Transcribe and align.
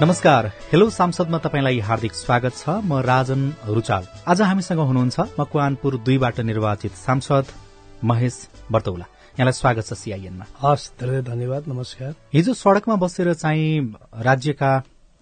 नमस्कार। 0.00 0.46
हेलो 0.72 0.88
सांसदमा 0.90 1.38
तपाईँलाई 1.44 1.78
हार्दिक 1.78 2.12
स्वागत 2.14 2.54
छ। 2.56 2.68
म 2.84 3.00
राजन 3.04 3.40
रुचाल। 3.68 4.04
आज 4.24 4.40
हामीसँग 4.42 4.78
हुनुहुन्छ 4.80 5.20
मकवानपुर 5.38 5.96
दुईबाट 6.00 6.40
निर्वाचित 6.40 6.92
सांसद 6.96 7.44
महेश 8.02 8.36
बर्तौला। 8.72 9.04
यहाँलाई 9.36 9.52
स्वागत 9.52 9.84
छ 9.84 9.92
सीआईएनमा 9.92 10.44
हस् 10.56 10.88
धेरै 11.00 11.20
धन्यवाद 11.22 11.68
नमस्कार। 11.68 12.14
हिजो 12.32 12.54
सड़कमा 12.54 12.96
बसेर 12.96 13.32
चाहिँ 13.34 13.92
राज्यका 14.24 14.72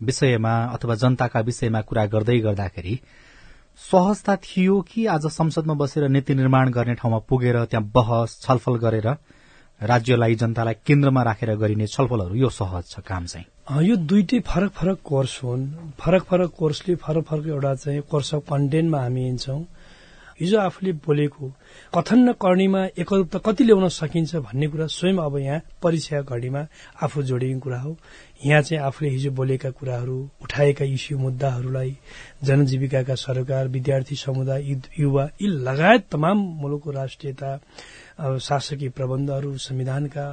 विषयमा 0.01 0.55
अथवा 0.75 0.95
जनताका 0.95 1.41
विषयमा 1.43 1.81
कुरा 1.83 2.07
गर्दै 2.15 2.39
गर्दाखेरि 2.39 2.95
सहजता 3.83 4.37
थियो 4.47 4.81
कि 4.87 5.07
आज 5.09 5.27
संसदमा 5.27 5.75
बसेर 5.75 6.09
नीति 6.09 6.35
निर्माण 6.35 6.71
गर्ने 6.71 6.95
ठाउँमा 6.95 7.19
पुगेर 7.27 7.65
त्यहाँ 7.67 7.91
बहस 7.95 8.41
छलफल 8.47 8.79
गरेर 8.79 9.11
राज्यलाई 9.81 10.35
जनतालाई 10.35 10.75
केन्द्रमा 10.87 11.23
राखेर 11.23 11.55
गरिने 11.57 11.87
छलफलहरू 11.89 12.35
यो 12.37 12.49
सहज 12.51 12.85
छ 12.87 13.01
काम 13.03 13.27
चाहिँ। 13.27 13.47
यो 13.69 13.97
दुइटै 14.01 14.39
फरक 14.49 14.71
फरक 14.73 14.99
कोर्स 15.05 15.33
हुन्। 15.45 15.65
फरक 16.01 16.23
फरक 16.25 16.51
कोर्सले 16.57 16.95
फरक 17.05 17.25
फरक 17.29 17.47
एउटा 17.47 17.75
चाहिँ 17.75 18.01
कोर्स 18.11 18.35
अफ 18.35 18.43
कन्टेन्टमा 18.49 19.01
हामी 19.01 19.23
हिँड्छौँ। 19.23 19.61
हिजो 20.41 20.59
आफूले 20.59 20.93
बोलेको 21.05 21.45
कथन 21.95 22.29
र 22.29 22.33
करणीमा 22.41 22.85
एकरूपता 22.97 23.39
कति 23.45 23.65
ल्याउन 23.65 23.89
सकिन्छ 23.93 24.37
भन्ने 24.41 24.67
कुरा 24.73 24.87
स्वयं 24.89 25.17
अब 25.21 25.37
यहाँ 25.37 25.61
परीक्षा 25.83 26.21
घडीमा 26.23 26.63
आफू 27.05 27.23
जोडिएको 27.29 27.61
कुरा 27.61 27.81
हो। 27.81 27.97
यहाँ 28.47 28.63
चाहिँ 28.63 28.83
आफूले 28.89 29.11
हिजो 29.11 29.31
बोलेका 29.37 29.71
कुराहरू 29.77 30.17
उठाएका 30.43 30.85
इस्यु 30.89 31.19
मुद्दाहरूलाई 31.19 31.97
जनजीविकाका 32.45 33.15
सरकार 33.21 33.69
विद्यार्थी 33.69 34.17
समुदाय 34.17 34.81
युवा 34.99 35.25
यी 35.43 35.47
लगायत 35.69 36.09
तमाम 36.13 36.39
मुलुकको 36.63 36.91
राष्ट्रियता 36.91 37.51
शासकीय 38.49 38.89
प्रबन्धहरू 38.97 39.57
संविधानका 39.61 40.25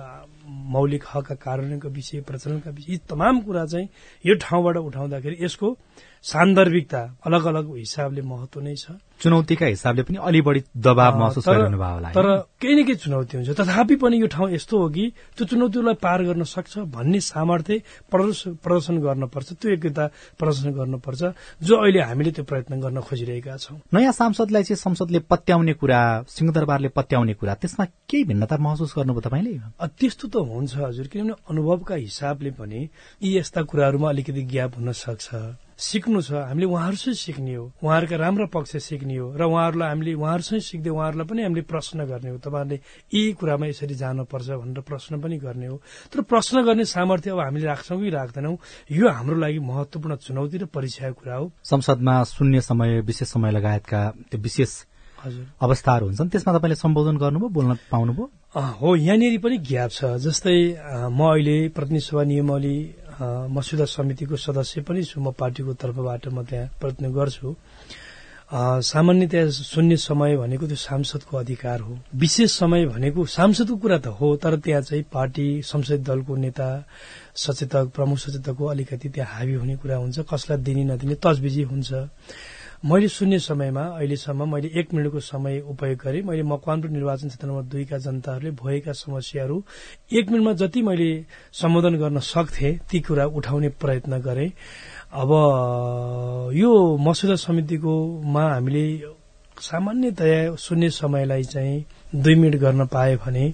मौलिक 0.45 1.03
हकका 1.13 1.35
कार्यान्वयनको 1.35 1.89
विषय 1.89 2.21
प्रचलनका 2.21 2.71
विषय 2.71 2.91
यी 2.91 2.97
तमाम 3.09 3.41
कुरा 3.41 3.65
चाहिँ 3.65 3.87
यो 4.25 4.35
ठाउँबाट 4.35 4.77
उठाउँदाखेरि 4.77 5.37
यसको 5.39 5.77
सान्दर्भिकता 6.25 7.01
अलग 7.25 7.45
अलग 7.45 7.75
हिसाबले 7.77 8.21
महत्व 8.21 8.59
नै 8.61 8.75
छ। 8.75 8.97
चुनौतीका 9.21 9.65
हिसाबले 9.65 10.03
पनि 10.03 10.17
अलि 10.17 10.41
बढी 10.41 10.61
दबाव 10.75 11.17
महसुस 11.19 11.47
गरिरहनु 11.47 11.77
होला 11.77 12.09
तर 12.11 12.27
केही 12.59 12.73
न 12.75 12.83
केही 12.83 12.97
चुनौती 12.97 13.37
हुन्छ। 13.37 13.49
तथापि 13.59 13.95
पनि 14.01 14.17
यो 14.19 14.27
ठाउँ 14.27 14.49
यस्तो 14.51 14.75
हो 14.77 14.89
कि 14.89 15.05
त्यो 15.37 15.45
चुनौतीलाई 15.45 15.95
पार 16.01 16.23
गर्न 16.25 16.43
सक्छ 16.43 16.73
भन्ने 16.91 17.19
सामर्थ्य 17.29 17.77
प्रदर्शन 18.11 18.97
गर्नुपर्छ 19.05 19.49
त्यो 19.53 19.69
योग्यता 19.71 20.05
प्रदर्शन 20.39 20.69
गर्नुपर्छ 20.73 21.21
जो 21.61 21.73
अहिले 21.77 22.01
हामीले 22.01 22.31
त्यो 22.35 22.43
प्रयत्न 22.43 22.73
गर्न 22.81 22.99
खोजिरहेका 23.05 23.57
छौं। 23.57 23.77
नयाँ 23.93 24.11
सांसदलाई 24.11 24.63
चाहिँ 24.65 24.81
संसदले 24.81 25.19
पत्याउने 25.31 25.73
कुरा 25.79 26.01
सिंहदरबारले 26.27 26.89
पत्याउने 26.97 27.33
कुरा 27.39 27.53
त्यसमा 27.61 27.85
केही 28.09 28.23
भिन्नता 28.33 28.57
महसुस 28.57 28.93
गर्नुभयो 28.97 29.21
तपाईँले? 29.29 29.53
त्यस्तो 29.79 30.25
त 30.27 30.35
हुन्छ 30.41 30.73
हजुर 30.89 31.07
किनभने 31.07 31.33
अनुभवका 31.53 31.95
हिसाबले 31.95 32.51
पनि 32.59 32.79
यी 33.23 33.37
यस्ता 33.37 33.61
कुराहरूमा 33.69 34.09
अलिकति 34.09 34.41
ग्याप 34.51 34.71
हुन 34.81 34.91
सक्छ। 34.91 35.63
सिक्नु 35.77 36.21
छ 36.21 36.31
हामीले 36.47 36.65
उहाँहरूसँग 36.65 37.15
सिक्ने 37.15 37.53
हो। 37.55 37.63
उहाँहरूका 37.83 38.15
राम्रा 38.15 38.45
पक्ष 38.47 38.75
सिक्ने 38.79 39.15
हो 39.17 39.27
र 39.35 39.43
उहाँहरूलाई 39.43 39.89
हामीले 39.89 40.13
उहाँहरूसँग 40.15 40.61
सिक्दै 40.61 40.89
उहाँहरूलाई 40.89 41.27
पनि 41.27 41.41
हामीले 41.43 41.61
प्रश्न 41.67 42.05
गर्ने 42.07 42.29
हो। 42.31 42.37
तपाईँहरूले 42.39 42.79
यी 43.11 43.33
कुरामा 43.35 43.65
यसरी 43.67 43.95
जानुपर्छ 43.95 44.49
भनेर 44.55 44.81
प्रश्न 44.87 45.19
पनि 45.19 45.37
गर्ने 45.37 45.67
हो। 45.67 45.81
तर 46.15 46.21
प्रश्न 46.31 46.63
गर्ने 46.63 46.85
सामर्थ्य 46.85 47.31
अब 47.31 47.39
हामीले 47.39 47.65
राख्छौँ 47.67 47.99
कि 47.99 48.09
राख्दैनौँ 48.09 48.57
यो 48.91 49.09
हाम्रो 49.09 49.35
लागि 49.35 49.59
महत्वपूर्ण 49.59 50.15
चुनौती 50.15 50.57
र 50.57 50.65
परीक्षाको 50.71 51.19
कुरा 51.19 51.35
हो। 51.35 51.51
संसदमा 51.63 52.23
शून्य 52.23 52.61
समय 52.61 53.01
विशेष 53.03 53.27
समय 53.35 53.51
लगायतका 53.51 54.09
त्यो 54.31 54.39
विशेष 54.39 54.71
अवस्थाहरू 55.25 56.05
हुन्छन् 56.05 56.29
त्यसमा 56.29 56.53
तपाईँले 56.53 56.75
सम्बोधन 56.75 57.17
गर्नुभयो 57.17 57.49
बोल्न 57.49 57.73
पाउनुभयो? 57.91 58.25
हो 58.55 58.95
यहाँनिर 58.95 59.39
पनि 59.41 59.57
ग्याप 59.57 59.91
छ। 59.91 60.05
जस्तै 60.21 60.57
म 61.11 61.19
अहिले 61.33 61.57
प्रतिनिधि 61.75 62.05
सभा 62.05 62.23
नियमावली 62.23 62.77
अ, 63.15 63.47
मस्यौदा 63.47 63.85
समितिको 63.85 64.35
सदस्य 64.35 64.81
पनि 64.81 65.03
छु। 65.03 65.21
म 65.21 65.31
पार्टीको 65.31 65.73
तर्फबाट 65.73 66.27
म 66.27 66.43
त्यहाँ 66.43 66.67
प्रयत्न 66.79 67.13
गर्छु। 67.15 67.55
सामान्यतया 68.53 69.49
शून्य 69.49 69.97
समय 69.97 70.37
भनेको 70.37 70.67
त्यो 70.67 70.75
सांसदको 70.77 71.37
अधिकार 71.37 71.79
हो। 71.81 71.97
विशेष 72.15 72.51
समय 72.51 72.85
भनेको 72.85 73.25
सांसदको 73.25 73.75
कुरा 73.75 73.97
त 73.97 74.07
हो 74.19 74.35
तर 74.37 74.55
त्यहाँ 74.59 74.81
चाहिँ 74.81 75.03
पार्टी 75.13 75.61
संसदीय 75.65 75.97
दलको 76.05 76.35
नेता 76.35 76.67
सचेतक 77.35 77.89
प्रमुख 77.95 78.17
सचेतकको 78.17 78.65
अलिकति 78.65 79.09
त्यहाँ 79.09 79.31
हावी 79.33 79.53
हुने 79.53 79.75
कुरा 79.81 79.97
हुन्छ। 79.97 80.19
कसलाई 80.29 80.57
दिने 80.61 80.83
नदिने 80.93 81.15
तजबिजी 81.15 81.63
हुन्छ। 81.71 81.89
मैले 82.85 83.07
शून्य 83.09 83.37
समयमा 83.39 83.81
अहिलेसम्म 83.81 84.45
मैले 84.53 84.69
एक 84.79 84.93
मिनटको 84.93 85.19
समय 85.19 85.59
उपयोग 85.73 85.97
गरेँ। 85.97 86.21
मैले 86.21 86.43
मकवानपुर 86.45 86.89
निर्वाचन 86.89 87.27
क्षेत्र 87.27 87.47
नम्बर 87.47 87.63
दुईका 87.73 87.97
जनताहरूले 87.97 88.51
भएका 88.61 88.91
समस्याहरू 88.93 89.57
एक 90.13 90.29
मिनटमा 90.29 90.53
जति 90.53 90.81
मैले 90.85 91.09
सम्बोधन 91.51 91.95
गर्न 91.97 92.19
सक्थे 92.21 92.71
ती 92.85 92.99
कुरा 93.01 93.25
उठाउने 93.25 93.69
प्रयत्न 93.81 94.21
गरेँ। 94.21 94.49
अब 95.17 95.29
यो 96.53 96.71
मसौदा 97.01 97.35
समितिकोमा 97.41 98.43
हामीले 98.53 98.85
सामान्यतया 99.57 100.55
शून्य 100.55 100.89
समयलाई 100.93 101.43
चाहिँ 101.43 101.85
दुई 102.15 102.35
मिनट 102.35 102.55
गर्न 102.61 102.85
पाए 102.85 103.15
भने 103.25 103.53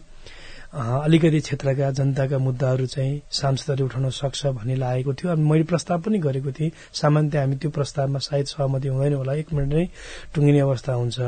अलिकति 0.71 1.39
क्षेत्रका 1.39 1.89
जनताका 1.91 2.37
मुद्दाहरू 2.39 2.85
चाहिँ 2.87 3.21
सांसदले 3.27 3.83
उठाउन 3.83 4.09
सक्छ 4.09 4.45
भन्ने 4.55 4.75
लागेको 4.75 5.13
थियो। 5.13 5.31
अनि 5.31 5.43
मैले 5.43 5.63
प्रस्ताव 5.67 6.01
पनि 6.01 6.17
गरेको 6.23 6.51
थिएँ। 6.51 6.71
सामान्य 6.95 7.37
हामी 7.37 7.55
त्यो 7.59 7.71
प्रस्तावमा 7.75 8.19
सायद 8.19 8.45
सहमति 8.55 8.87
हुँदैन 8.87 9.13
होला। 9.13 9.33
एक 9.35 9.51
मिनट 9.53 9.73
नै 9.73 9.85
टुङ्गिने 10.31 10.59
अवस्था 10.59 10.93
हुन्छ। 10.93 11.19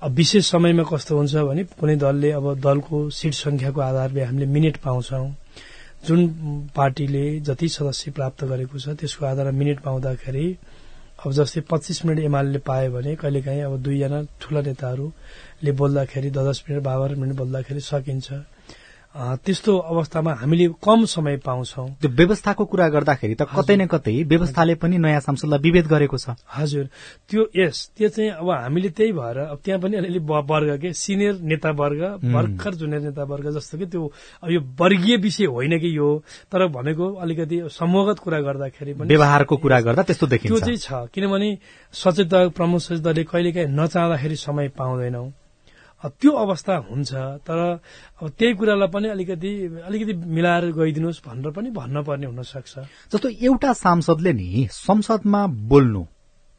अब 0.00 0.10
विशेष 0.16 0.50
समयमा 0.50 0.84
कस्तो 0.88 1.16
हुन्छ 1.16 1.34
भने 1.36 1.64
कुनै 1.76 1.96
दलले 2.00 2.30
अब 2.32 2.54
दलको 2.64 3.10
सिट 3.12 3.34
संख्याको 3.34 3.80
आधारले 3.80 4.24
हामीले 4.24 4.46
मिनेट 4.56 4.76
पाउँछौँ। 4.80 5.28
जुन 6.08 6.20
पार्टीले 6.72 7.24
जति 7.44 7.68
सदस्य 7.68 8.10
प्राप्त 8.16 8.44
गरेको 8.48 8.78
छ 8.78 8.96
त्यसको 8.96 9.26
आधारमा 9.26 9.58
मिनेट 9.58 9.78
पाउँदाखेरि 9.84 10.46
अब 11.26 11.32
जस्तै 11.36 11.60
पच्चिस 11.68 12.04
मिनट 12.06 12.18
एमाले 12.24 12.58
पायो 12.64 12.90
भने 12.92 13.14
कहिलेकाहीँ 13.20 13.62
अब 13.68 13.82
दुईजना 13.84 14.18
ठूला 14.40 14.60
नेताहरूले 14.64 15.72
बोल्दाखेरि 15.76 16.30
दस 16.30 16.64
मिनट 16.68 16.82
बाह्र 16.82 17.14
मिनट 17.14 17.36
बोल्दाखेरि 17.36 17.80
सकिन्छ। 17.84 18.28
त्यस्तो 19.16 19.76
अवस्थामा 19.76 20.32
हामीले 20.40 20.66
कम 20.84 21.04
समय 21.04 21.36
पाउँछौं। 21.42 21.88
त्यो 22.00 22.10
व्यवस्थाको 22.10 22.64
कुरा 22.64 22.88
गर्दाखेरि 22.88 23.34
त 23.34 23.42
कतै 23.50 23.76
न 23.76 23.86
कतै 23.88 24.22
व्यवस्थाले 24.28 24.74
पनि 24.78 24.98
नयाँ 24.98 25.20
सांसदलाई 25.20 25.58
विभेद 25.58 25.86
गरेको 25.88 26.16
छ। 26.18 26.36
हजुर। 26.46 26.84
त्यो 27.26 27.42
यस 27.56 27.90
त्यो 27.96 28.08
चाहिँ 28.08 28.30
अब 28.30 28.50
हामीले 28.50 28.88
त्यही 28.94 29.12
भएर 29.12 29.38
अब 29.38 29.58
त्यहाँ 29.64 29.80
पनि 29.80 29.96
अलिअलि 29.96 30.18
वर्ग 30.22 30.70
के? 30.78 30.92
सिनियर 30.92 31.34
नेता 31.40 31.70
वर्ग 31.74 32.02
भर्खर 32.30 32.74
जुनियर 32.74 33.02
नेता 33.02 33.22
वर्ग 33.24 33.50
जस्तो 33.56 33.78
कि? 33.78 33.86
त्यो 33.86 34.12
अब 34.44 34.50
यो 34.50 34.60
वर्गीय 34.78 35.16
विषय 35.16 35.44
होइन 35.50 35.78
कि 35.80 35.96
यो? 35.96 36.08
तर 36.52 36.66
भनेको 36.68 37.12
अलिकति 37.18 37.60
समूहगत 37.74 38.18
कुरा 38.22 38.40
गर्दाखेरि 38.40 38.92
पनि 38.94 39.08
व्यवहारको 39.08 39.56
कुरा 39.56 39.80
गर्दा 39.80 40.02
त्यस्तो 40.04 40.26
त्यो 40.26 40.38
देखिन्छ 40.38 40.62
चाहिँ 40.62 40.78
छ। 40.78 41.10
किनभने 41.10 41.58
सचेतक 41.92 42.52
प्रमुख 42.54 42.80
सचेतकले 42.80 43.24
कहिलेकाहीँ 43.24 43.68
नचाहँदाखेरि 43.72 44.36
समय 44.36 44.68
पाउँदैनौ। 44.78 45.26
त्यो 46.04 46.32
अवस्था 46.32 46.76
हुन्छ 46.76 47.12
तर 47.14 47.80
अब 48.22 48.28
त्यही 48.28 48.54
कुरालाई 48.54 48.88
पनि 48.88 49.08
अलिकति 49.08 49.50
अलिकति 49.86 50.12
मिलाएर 50.12 50.72
गइदिनुहोस् 50.72 51.20
भनेर 51.26 51.50
पनि 51.50 51.70
भन्न 51.70 52.02
पर्ने 52.02 52.26
हुन 52.26 52.42
सक्छ 52.42 52.78
जस्तो 53.12 53.28
एउटा 53.28 53.72
सांसदले 53.72 54.32
नि 54.32 54.68
संसदमा 54.72 55.46
बोल्नु 55.46 56.04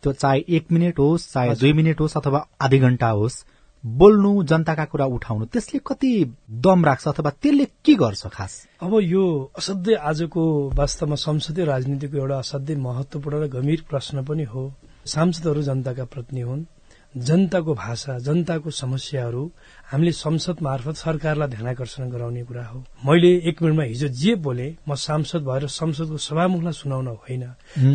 त्यो 0.03 0.13
चाहे 0.13 0.43
एक 0.49 0.71
मिनट 0.71 0.99
होस् 0.99 1.33
चाहे 1.33 1.55
दुई 1.55 1.73
मिनट 1.73 2.01
होस् 2.01 2.17
अथवा 2.17 2.47
आधी 2.61 2.79
घण्टा 2.79 3.09
होस् 3.09 3.43
बोल्नु 3.85 4.43
जनताका 4.43 4.85
कुरा 4.85 5.05
उठाउनु 5.05 5.45
त्यसले 5.45 5.79
कति 5.87 6.35
दम 6.51 6.85
राख्छ 6.85 7.07
अथवा 7.07 7.29
त्यसले 7.29 7.65
के 7.85 7.93
गर्छ 7.95 8.27
खास? 8.27 8.67
अब 8.81 8.99
यो 9.01 9.51
असाध्यै 9.57 9.95
आजको 9.95 10.43
वास्तवमा 10.75 11.15
संसदीय 11.15 11.65
राजनीतिको 11.65 12.17
एउटा 12.17 12.37
असाध्यै 12.37 12.77
महत्वपूर्ण 12.77 13.39
र 13.39 13.47
गम्भीर 13.47 13.83
प्रश्न 13.89 14.23
पनि 14.23 14.43
हो। 14.43 14.73
सांसदहरू 15.05 15.61
जनताका 15.61 16.05
प्रतिनिधि 16.05 16.41
हुन्। 16.41 16.65
जनताको 17.15 17.73
भाषा 17.73 18.17
जनताको 18.19 18.69
समस्याहरू 18.69 19.43
हामीले 19.91 20.11
संसद 20.11 20.57
मार्फत 20.61 20.95
सरकारलाई 20.95 21.47
ध्यानकर्षण 21.49 22.09
गराउने 22.09 22.43
कुरा 22.43 22.65
हो। 22.65 22.83
मैले 23.05 23.29
एक 23.49 23.61
मिनटमा 23.63 23.83
हिजो 23.83 24.07
जे 24.13 24.35
बोले 24.37 24.67
म 24.87 24.95
सांसद 24.95 25.41
भएर 25.41 25.67
संसदको 25.67 26.17
सभामुखलाई 26.17 26.73
सुनाउन 26.73 27.07
होइन। 27.07 27.43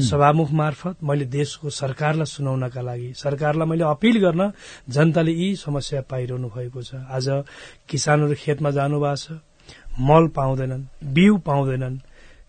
सभामुख 0.03 0.51
मार्फत 0.51 0.97
मैले 1.03 1.25
देशको 1.31 1.71
सरकारलाई 1.71 2.27
सुनाउनका 2.27 2.81
लागि 2.81 3.13
सरकारलाई 3.17 3.69
मैले 3.69 3.85
अपिल 3.85 4.19
गर्न 4.19 4.51
जनताले 4.91 5.33
यी 5.33 5.55
समस्या 5.57 6.01
पाइरहनु 6.11 6.49
भएको 6.51 6.83
छ। 6.83 6.95
आज 7.07 7.27
किसानहरू 7.89 8.35
खेतमा 8.35 8.71
जानु 8.71 9.01
भएको 9.01 9.17
छ 9.17 9.39
मल 10.01 10.27
पाउँदैनन् 10.35 10.85
बिउ 11.15 11.37
पाउँदैनन् 11.47 11.97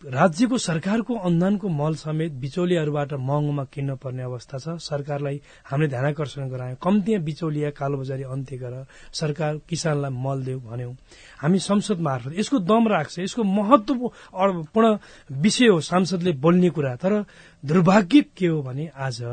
राज्यको 0.05 0.57
सरकारको 0.57 1.15
अनुदानको 1.17 1.67
मल 1.67 1.95
समेत 1.97 2.31
बिचौलियाहरूबाट 2.37 3.13
महँगोमा 3.15 3.63
किन्न 3.73 3.95
पर्ने 3.97 4.23
अवस्था 4.23 4.57
छ। 4.57 4.77
सरकारलाई 4.77 5.41
हामीले 5.65 5.89
ध्यानकर्षण 5.89 6.49
गरायौं। 6.49 6.75
कम्ती 6.77 7.17
बिचौलिया 7.25 7.69
कालोबजारी 7.73 8.23
अन्त्य 8.23 8.57
गर 8.57 8.85
सरकार 9.13 9.57
किसानलाई 9.65 10.11
मल 10.13 10.43
देऊ 10.45 10.59
भन्यौं। 10.61 10.93
हामी 11.41 11.59
संसद 11.59 11.99
मार्फत 12.05 12.37
यसको 12.37 12.59
दम 12.61 12.87
राख्छ 12.87 13.19
यसको 13.19 13.43
महत्वपूर्ण 13.43 14.97
विषय 15.41 15.67
हो 15.73 15.81
सांसदले 15.81 16.31
बोल्ने 16.37 16.69
कुरा। 16.69 16.95
तर 17.01 17.25
दुर्भाग्य 17.63 18.21
के 18.37 18.47
हो 18.47 18.61
भने 18.61 18.89
आज 18.95 19.23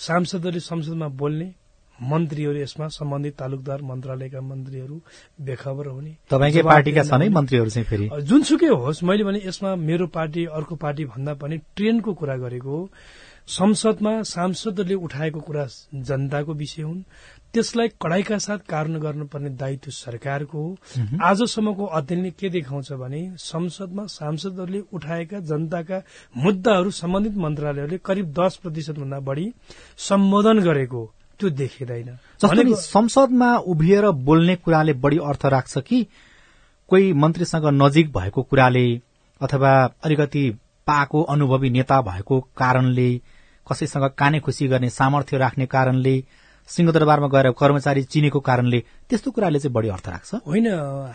सांसदहरूले 0.00 0.60
संसदमा 0.60 1.08
बोल्ने 1.12 1.52
मन्त्रीहरू 2.00 2.58
यसमा 2.58 2.86
सम्बन्धित 2.88 3.34
तालुकदार 3.36 3.82
मन्त्रालयका 3.82 4.40
मन्त्रीहरू 4.40 5.00
बेखबर 5.40 5.86
हुने। 5.86 6.12
तपाईँकै 6.30 6.62
पार्टीका 6.62 7.02
छन् 7.02 7.22
है 7.22 7.28
मन्त्रीहरू 7.28 7.70
चाहिँ 7.70 7.86
फेरि। 7.86 8.08
जुनसुकै 8.22 8.68
होस् 8.68 9.04
मैले 9.04 9.24
भने 9.24 9.40
यसमा 9.44 9.74
मेरो 9.78 10.06
पार्टी 10.06 10.44
अर्को 10.48 10.74
पार्टी 10.76 11.04
भन्दा 11.04 11.34
पनि 11.34 11.56
ट्रेनको 11.76 12.14
कुरा 12.14 12.36
गरेको 12.36 12.88
संसदमा 13.48 14.22
सांसदहरूले 14.22 14.94
उठाएको 14.94 15.40
कुरा 15.40 15.66
जनताको 16.08 16.52
विषय 16.54 16.82
हुन्। 16.82 17.02
त्यसलाई 17.52 17.88
कडाईका 18.02 18.38
साथ 18.38 18.58
कारण 18.70 18.98
गर्नुपर्ने 19.00 19.50
दायित्व 19.58 19.90
सरकारको 19.90 20.58
हो। 20.58 20.76
आजसम्मको 21.22 21.84
अध्ययनले 21.84 22.30
के 22.30 22.48
देखाउँछ 22.48 22.92
भने 22.92 23.22
संसदमा 23.36 24.04
सांसदहरूले 24.06 24.80
उठाएका 24.92 25.38
जनताका 25.50 26.02
मुद्दाहरू 26.36 26.90
सम्बन्धित 26.90 27.36
मन्त्रालयहरूले 27.36 27.98
करिब 27.98 28.32
दस 28.32 28.56
प्रतिशत 28.62 28.98
भन्दा 28.98 29.18
बढ़ी 29.20 29.52
सम्बोधन 29.98 30.58
गरेको 30.60 31.02
त्यो 31.40 31.50
देखिँदैन। 31.50 32.16
संसदमा 32.74 33.56
उभिएर 33.66 34.10
बोल्ने 34.10 34.56
कुराले 34.56 34.92
बढ़ी 34.92 35.18
अर्थ 35.18 35.46
राख्छ 35.46 35.78
कि 35.78 36.06
कोही 36.88 37.12
मन्त्रीसँग 37.12 37.66
नजिक 37.72 38.12
भएको 38.12 38.42
कुराले 38.42 38.86
अथवा 39.40 39.72
अलिकति 40.04 40.48
पाएको 40.86 41.22
अनुभवी 41.22 41.70
नेता 41.70 42.00
भएको 42.02 42.40
कारणले 42.56 43.10
कसैसँग 43.66 44.10
काने 44.18 44.40
खुसी 44.40 44.68
गर्ने 44.68 44.90
सामर्थ्य 44.90 45.38
राख्ने 45.38 45.66
कारणले 45.66 46.16
सिंहदरबारमा 46.70 47.28
गएर 47.28 47.50
कर्मचारी 47.58 48.02
चिनेको 48.06 48.40
कारणले 48.40 48.80
त्यस्तो 49.10 49.30
कुराले 49.30 49.58
चाहिँ 49.58 49.74
बढी 49.74 49.88
अर्थ 49.90 50.08
राख्छ? 50.08 50.30
होइन 50.46 50.66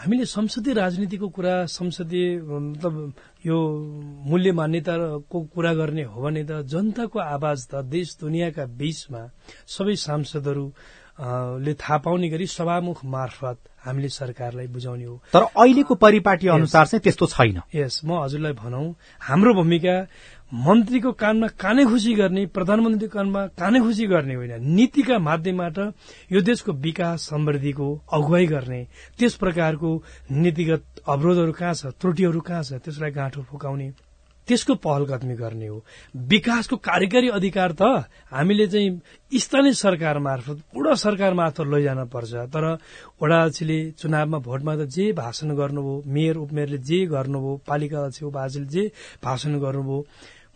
हामीले 0.03 0.25
संसदीय 0.27 0.73
राजनीतिको 0.73 1.27
कुरा 1.31 1.55
संसदीय 1.71 2.27
मतलब 2.43 3.13
यो 3.45 3.57
मूल्य 4.29 4.51
मान्यताको 4.51 5.37
कुरा 5.55 5.73
गर्ने 5.73 6.03
हो 6.03 6.21
भने 6.21 6.43
त 6.43 6.61
जनताको 6.67 7.19
आवाज 7.19 7.67
त 7.71 7.83
देश 7.87 8.17
दुनियाँका 8.21 8.65
बीचमा 8.75 9.23
सबै 9.67 9.95
सांसदहरू 9.95 10.67
ले 11.15 11.73
थाहा 11.79 11.97
पाउने 12.03 12.27
गरी 12.29 12.47
सभामुख 12.51 13.05
मार्फत 13.07 13.57
हामीले 13.85 14.09
सरकारलाई 14.09 14.67
बुझाउने 14.67 15.05
हो। 15.05 15.15
तर 15.31 15.43
अहिलेको 15.55 15.95
परिपाटी 15.95 16.47
अनुसार 16.51 16.85
चाहिँ 16.85 17.01
त्यस्तो 17.03 17.25
छैन। 17.31 17.61
यस 17.71 18.01
म 18.03 18.19
हजुरलाई 18.19 18.53
भनौं 18.59 18.85
हाम्रो 19.23 19.53
भूमिका 19.53 19.95
मन्त्रीको 20.51 21.11
कानमा 21.11 21.47
काने 21.59 21.83
खुसी 21.85 22.13
गर्ने 22.15 22.45
प्रधानमन्त्रीको 22.53 23.13
कानमा 23.13 23.45
काने 23.57 23.79
खुसी 23.81 24.05
गर्ने 24.07 24.35
होइन 24.35 24.63
नीतिका 24.75 25.17
माध्यमबाट 25.19 25.77
यो 26.31 26.41
देशको 26.41 26.71
विकास 26.85 27.27
समृद्धिको 27.29 27.87
अगुवाई 28.13 28.45
गर्ने 28.47 28.81
त्यस 29.19 29.35
प्रकारको 29.41 29.89
नीतिगत 30.31 30.83
अवरोधहरू 31.07 31.51
कहाँ 31.51 31.73
छ 31.73 31.85
त्रुटिहरू 31.97 32.39
कहाँ 32.39 32.63
छ 32.63 32.73
त्यसलाई 32.77 33.11
गाँठो 33.11 33.41
फुकाउने 33.49 33.89
त्यसको 34.47 34.73
पहल 34.77 35.05
कदमी 35.09 35.35
गर्ने 35.35 35.67
हो। 35.67 35.81
विकासको 36.29 36.75
कार्यकारी 36.77 37.29
अधिकार 37.33 37.71
त 37.81 38.05
हामीले 38.29 38.67
चाहिँ 38.67 39.39
स्थानीय 39.39 39.73
सरकार 39.73 40.19
मार्फत 40.21 40.61
पुरा 40.73 40.93
सरकार 40.93 41.33
मार्फत 41.33 41.65
लैजान 41.65 42.05
पर्छ। 42.13 42.33
तर 42.53 42.65
वडा 43.21 43.41
अध्यक्षले 43.41 43.79
चुनावमा 43.97 44.37
भोटमा 44.45 44.75
त 44.75 44.85
जे 44.87 45.11
भाषण 45.17 45.55
गर्नुभयो 45.57 46.03
मेयर 46.05 46.37
उपमेयरले 46.37 46.77
जे 46.77 47.05
गर्नुभयो 47.09 47.61
पालिका 47.67 47.97
अध्यक्ष 47.97 48.23
उपाध्यक्षले 48.23 48.69
जे 48.69 48.91
भाषण 49.25 49.59
गर्नुभयो 49.59 50.05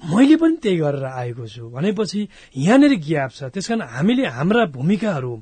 मैले 0.01 0.35
पनि 0.39 0.55
त्यही 0.63 0.77
गरेर 0.79 1.05
आएको 1.05 1.45
छु। 1.47 1.69
भनेपछि 1.69 2.19
यहाँनिर 2.57 2.93
ग्याप 3.03 3.31
छ। 3.31 3.43
त्यसकारण 3.51 3.81
हामीले 3.83 4.25
हाम्रा 4.27 4.65
भूमिकाहरू 4.71 5.33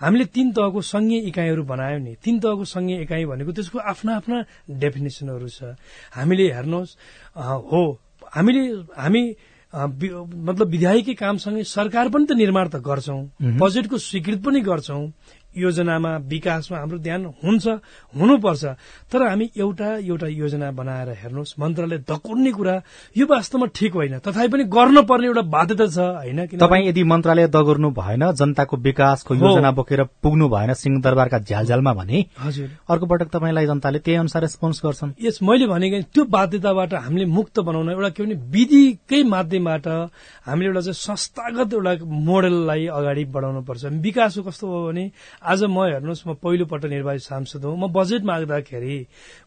हामीले 0.00 0.24
तीन 0.32 0.52
तहको 0.56 0.80
संघीय 0.80 1.20
इकाइहरू 1.28 1.62
बनायौँ 1.68 2.00
नि। 2.00 2.14
तीन 2.24 2.38
तहको 2.40 2.64
संघीय 2.64 3.02
इकाइ 3.04 3.24
भनेको 3.28 3.52
त्यसको 3.52 3.78
आफ्ना 3.78 4.16
आफ्ना 4.16 4.36
डेफिनेसनहरू 4.80 5.48
छ। 5.48 5.76
हामीले 6.16 6.46
हेर्नुहोस् 6.56 6.96
हो 7.68 7.82
हामीले 8.32 8.62
हामी 8.96 9.22
मतलब 9.68 10.66
विधायकी 10.68 11.14
कामसँगै 11.14 11.64
सरकार 11.68 12.08
पनि 12.08 12.24
त 12.24 12.32
निर्माण 12.32 12.68
त 12.72 12.80
गर्छौं। 12.80 13.20
बजेटको 13.60 13.96
स्वीकृत 14.00 14.40
पनि 14.40 14.60
गर्छौं। 14.64 15.02
योजनामा 15.58 16.16
विकासमा 16.28 16.78
हाम्रो 16.78 16.98
ध्यान 16.98 17.24
हुन्छ 17.44 17.66
हुनुपर्छ। 18.14 18.64
तर 19.12 19.22
हामी 19.28 19.50
एउटा 19.56 19.88
एउटा 19.98 20.26
योजना 20.26 20.70
बनाएर 20.70 21.08
हेर्नुहोस् 21.22 21.58
मन्त्रालय 21.60 21.98
दकुर्ने 22.08 22.50
कुरा 22.52 22.74
यो 23.16 23.26
वास्तवमा 23.26 23.66
ठिक 23.74 23.92
होइन। 23.94 24.18
तथापि 24.18 24.48
पनि 24.48 24.64
गर्नुपर्ने 24.70 25.26
एउटा 25.26 25.42
बाध्यता 25.42 25.86
छ 25.86 25.98
होइन? 25.98 26.46
तपाईँ 26.58 26.86
यदि 26.88 27.02
मन्त्रालय 27.04 27.46
दगुर्नु 27.48 27.90
भएन 27.90 28.22
जनताको 28.32 28.76
विकासको 28.76 29.34
योजना 29.34 29.70
बोकेर 29.72 30.02
पुग्नु 30.22 30.48
भएन 30.48 30.72
सिंहदरबारका 30.74 31.38
झ्यालझ्यालमा 31.38 31.92
भने 31.94 32.24
हजुर। 32.38 32.68
अर्को 32.90 33.06
पटक 33.06 33.28
तपाईँलाई 33.32 33.66
जनताले 33.66 33.98
त्यही 33.98 34.18
अनुसार 34.18 34.42
रेस्पोन्स 34.42 34.80
गर्छन्। 34.84 35.12
यस 35.22 35.38
मैले 35.42 35.66
भनेको 35.66 36.02
त्यो 36.14 36.24
बाध्यताबाट 36.26 36.94
हामीले 36.94 37.26
मुक्त 37.26 37.60
बनाउन 37.60 37.90
एउटा 37.90 38.08
के 38.08 38.22
भने 38.22 38.34
विधिकै 38.48 39.22
माध्यमबाट 39.24 39.86
हामीले 40.46 40.68
एउटा 40.68 40.80
चाहिँ 40.80 40.94
संस्थागत 40.94 41.74
एउटा 41.74 41.92
मोडललाई 42.04 42.86
अगाडि 42.86 43.24
बढाउनु 43.34 43.62
पर्छ 43.62 43.84
विकासको 44.04 44.42
कस्तो 44.42 44.66
हो 44.66 44.86
भने 44.88 45.04
आज 45.48 45.62
म 45.64 45.84
हेर्नुहोस् 45.84 46.26
म 46.28 46.32
पहिलोपल्ट 46.44 46.84
निर्वाचित 46.84 47.22
सांसद 47.22 47.64
हो। 47.64 47.74
म 47.76 47.88
बजेट 47.92 48.22
माग्दाखेरि 48.24 48.96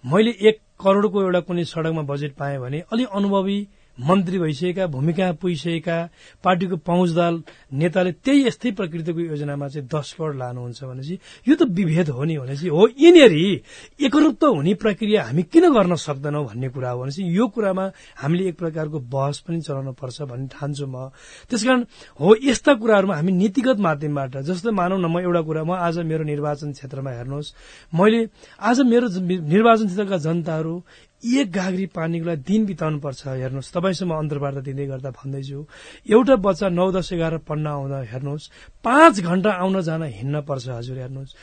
मैले 0.04 0.32
एक 0.50 0.58
करोड़को 0.82 1.22
एउटा 1.22 1.40
कुनै 1.46 1.64
सड़कमा 1.66 2.02
बजेट 2.10 2.34
पाएँ 2.36 2.58
भने 2.60 2.80
अलि 2.92 3.06
अनुभवी 3.14 3.60
मन्त्री 3.98 4.40
भइसकेका 4.40 4.86
भूमिका 4.88 5.32
पुगिसकेका 5.42 5.98
पार्टीको 6.44 6.76
पहुँचदाल 6.88 7.44
नेताले 7.74 8.12
त्यही 8.26 8.48
यस्तै 8.48 8.72
प्रकृतिको 8.72 9.20
योजनामा 9.20 9.68
चाहिँ 9.68 9.88
दस 9.88 10.16
करोड़ 10.18 10.36
लानुहुन्छ 10.36 10.84
भनेपछि 10.84 11.16
यो 11.48 11.56
त 11.56 11.68
विभेद 11.70 12.10
हो 12.10 12.24
नि 12.24 12.38
भनेपछि 12.38 12.68
हो 12.68 12.88
यिनीहरू 12.98 13.44
एकरूप 14.06 14.44
हुने 14.44 14.74
प्रक्रिया 14.82 15.24
हामी 15.24 15.44
किन 15.54 15.70
गर्न 15.74 15.96
सक्दैनौ 15.98 16.44
भन्ने 16.44 16.70
कुरा 16.70 16.90
हो 16.92 17.02
भनेपछि 17.02 17.24
यो 17.38 17.48
कुरामा 17.48 17.86
हामीले 18.22 18.48
एक 18.50 18.58
प्रकारको 18.58 19.00
बहस 19.12 19.40
पनि 19.46 19.62
चलाउनु 19.62 19.92
पर्छ 19.94 20.22
भन्ने 20.22 20.48
ठान्छु 20.50 20.86
म। 20.88 21.12
त्यसकारण 21.52 21.82
हो 22.20 22.36
यस्ता 22.42 22.74
कुराहरूमा 22.82 23.16
हामी 23.16 23.32
नीतिगत 23.32 23.78
माध्यमबाट 23.80 24.38
जस्तो 24.50 24.72
मानौ 24.72 24.98
न 24.98 25.06
म 25.06 25.20
एउटा 25.20 25.42
कुरा 25.42 25.64
म 25.64 25.72
आज 25.78 26.00
मेरो 26.10 26.24
निर्वाचन 26.24 26.72
क्षेत्रमा 26.74 27.12
हेर्नुहोस्। 27.12 27.54
मैले 27.94 28.20
आज 28.58 28.82
मेरो 28.82 29.08
निर्वाचन 29.46 29.86
क्षेत्रका 29.86 30.18
जनताहरू 30.18 30.76
एक 31.24 31.52
पानीको 31.94 32.26
लागि 32.26 32.44
दिन 32.44 32.66
बिताउनु 32.66 33.00
पर्छ 33.00 33.22
हेर्नुहोस्। 33.28 33.74
तपाईँसँग 33.74 34.12
अन्तर्वार्ता 34.12 34.62
दिँदै 34.66 34.86
गर्दा 34.90 35.10
भन्दैछु 35.14 35.60
एउटा 36.10 36.36
बच्चा 36.42 36.68
नौ 36.70 36.92
दस 36.92 37.14
एघार 37.14 37.38
पढ्न 37.46 37.68
आउँदा 37.68 38.00
हेर्नुहोस् 38.12 38.50
पाँच 38.84 39.16
घण्टा 39.22 39.52
आउन 39.54 39.82
जान 39.82 40.04
हिँड्न 40.04 40.42
पर्छ 40.50 40.68
हजुर 40.70 40.98
हेर्नुहोस्। 40.98 41.36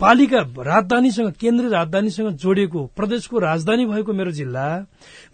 पालिका 0.00 0.38
राजधानीसँग 0.58 1.30
केन्द्रीय 1.40 1.70
राजधानीसँग 1.70 2.28
जोडिएको 2.42 2.84
प्रदेशको 2.96 3.38
राजधानी 3.38 3.84
भएको 3.86 4.12
मेरो 4.12 4.30
जिल्ला 4.30 4.66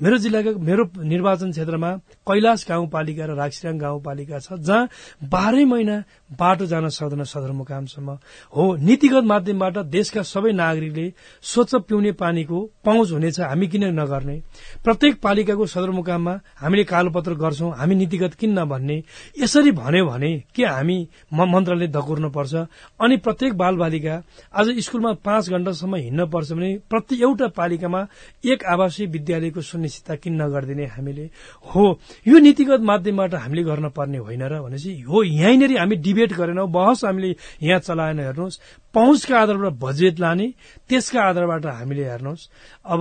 मेरो 0.03 0.17
जिल्लाको 0.21 0.59
मेरो 0.61 0.85
निर्वाचन 1.01 1.51
क्षेत्रमा 1.51 1.91
कैलाश 2.29 2.67
गाउँपालिका 2.69 3.25
र 3.25 3.35
राक्सिराङ 3.41 3.79
गाउँपालिका 3.79 4.39
छ 4.39 4.61
जहाँ 4.61 4.89
बाह्रै 5.33 5.65
महिना 5.65 5.97
बाटो 6.37 6.67
जान 6.67 6.89
सक्दैन 6.89 7.25
सदरमुकामसम्म। 7.25 8.11
हो 8.53 8.65
नीतिगत 8.77 9.25
माध्यमबाट 9.25 9.79
देशका 9.97 10.23
सबै 10.29 10.53
नागरिकले 10.53 11.07
स्वच्छ 11.43 11.75
पिउने 11.89 12.13
पानीको 12.21 12.59
पहुँच 12.85 13.11
हुनेछ 13.13 13.41
हामी 13.41 13.67
किन 13.69 13.85
नगर्ने? 13.97 14.37
प्रत्येक 14.85 15.21
पालिकाको 15.25 15.67
सदरमुकाममा 15.67 16.35
हामीले 16.61 16.85
कालोपत्र 16.85 17.35
गर्छौं 17.35 17.73
हामी 17.81 17.95
नीतिगत 17.95 18.35
किन 18.35 18.59
नभन्ने? 18.59 19.03
यसरी 19.41 19.73
भन्यो 19.73 20.05
भने 20.07 20.33
के 20.55 20.65
हामी 20.67 20.99
मन्त्रालय 21.33 21.89
धकुर्न 21.89 22.29
पर्छ 22.31 22.55
अनि 23.01 23.17
प्रत्येक 23.25 23.57
बाल 23.57 23.77
बालिका 23.77 24.23
आज 24.55 24.69
स्कूलमा 24.83 25.13
पाँच 25.23 25.49
घण्टासम्म 25.51 25.97
हिँड्न 25.97 26.25
पर्छ 26.27 26.53
भने 26.53 26.71
प्रति 26.91 27.21
एउटा 27.23 27.47
पालिकामा 27.55 28.01
एक 28.43 28.65
आवासीय 28.67 29.07
विद्यालयको 29.07 29.61
सुनिश्चितता 29.63 30.15
किन 30.17 30.43
नगरिदिने 30.43 30.87
हामीले? 30.87 31.31
हो 31.71 31.85
यो 32.27 32.39
नीतिगत 32.39 32.81
माध्यमबाट 32.83 33.35
हामीले 33.35 33.63
गर्न 33.63 33.89
पर्ने 33.95 34.19
होइन 34.19 34.43
र 34.43 34.59
भनेपछि 34.59 35.01
हो 35.07 35.23
यहीँनिर 35.23 35.79
हामी 35.79 35.97
डिबेट 36.03 36.33
गरेनौं। 36.35 36.67
बहस 36.67 37.05
हामीले 37.05 37.31
यहाँ 37.63 37.79
चलाएन 37.79 38.19
हेर्नुहोस्। 38.21 38.59
पहुँचका 38.91 39.39
आधारबाट 39.39 39.79
बजेट 39.79 40.19
लाने 40.19 40.47
त्यसका 40.91 41.23
आधारबाट 41.23 41.67
हामीले 41.67 42.11
हेर्नुहोस्। 42.11 42.49
अब 42.91 43.01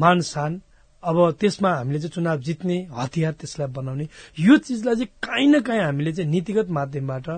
मानसान 0.00 0.60
अब 1.02 1.30
त्यसमा 1.40 1.70
हामीले 1.76 1.98
चाहिँ 1.98 2.14
चुनाव 2.16 2.40
जित्ने 2.40 2.76
हतियार 2.88 3.32
त्यसलाई 3.36 3.68
बनाउने। 3.68 4.08
यो 4.40 4.56
चिजलाई 4.56 4.94
चाहिँ 4.96 5.12
काहीँ 5.20 5.48
न 5.52 5.60
काहीँ 5.60 5.82
हामीले 5.82 6.12
चाहिँ 6.12 6.30
नीतिगत 6.30 6.72
माध्यमबाट 6.72 7.28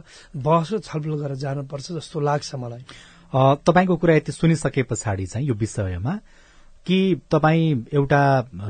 बहस 0.47 0.73
र 0.73 0.79
छलफल 0.79 1.15
गरेर 1.27 1.37
जानुपर्छ 1.37 1.93
जस्तो 1.93 2.21
लाग्छ 2.21 2.55
मलाई। 2.55 2.85
तपाईँको 3.35 3.97
कुरा 3.97 4.15
यति 4.15 4.33
सुनिसके 4.33 4.83
पछाडि 4.83 5.27
चाहिँ 5.27 5.47
यो 5.49 5.55
विषयमा 5.55 6.15
कि 6.87 7.21
तपाईँ 7.31 7.87
एउटा 7.95 8.21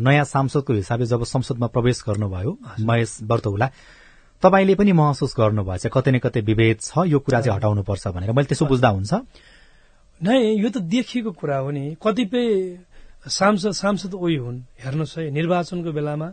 नयाँ 0.01 0.25
सांसदको 0.25 0.73
हिसाबले 0.73 1.07
जब 1.07 1.25
संसदमा 1.25 1.67
प्रवेश 1.67 2.03
गर्नुभयो 2.09 2.59
महेश 2.81 3.19
बर्तौला 3.23 3.71
तपाईँले 4.43 4.75
पनि 4.75 4.93
महसुस 4.93 5.35
गर्नुभएछ 5.39 5.87
कतै 5.87 6.11
न 6.11 6.19
कतै 6.19 6.41
विभेद 6.41 6.79
छ 6.81 7.07
यो 7.07 7.19
कुरा 7.19 7.41
चाहिँ 7.41 7.57
हटाउनुपर्छ 7.57 8.09
भनेर। 8.09 8.33
मैले 8.33 8.47
त्यसो 8.47 8.67
बुझ्दा 8.67 8.89
हुन्छ? 8.89 9.15
नै 10.23 10.39
यो 10.63 10.69
त 10.71 10.79
देखिएको 10.79 11.31
कुरा 11.33 11.59
हो 11.59 11.71
नि। 11.71 11.97
कतिपय 12.03 12.47
सांसद 13.27 13.71
सांसद 13.71 14.15
ओइ 14.15 14.37
हुन्। 14.37 14.59
हेर्नुहोस् 14.83 15.19
है 15.19 15.31
निर्वाचनको 15.31 15.91
बेलामा 15.93 16.29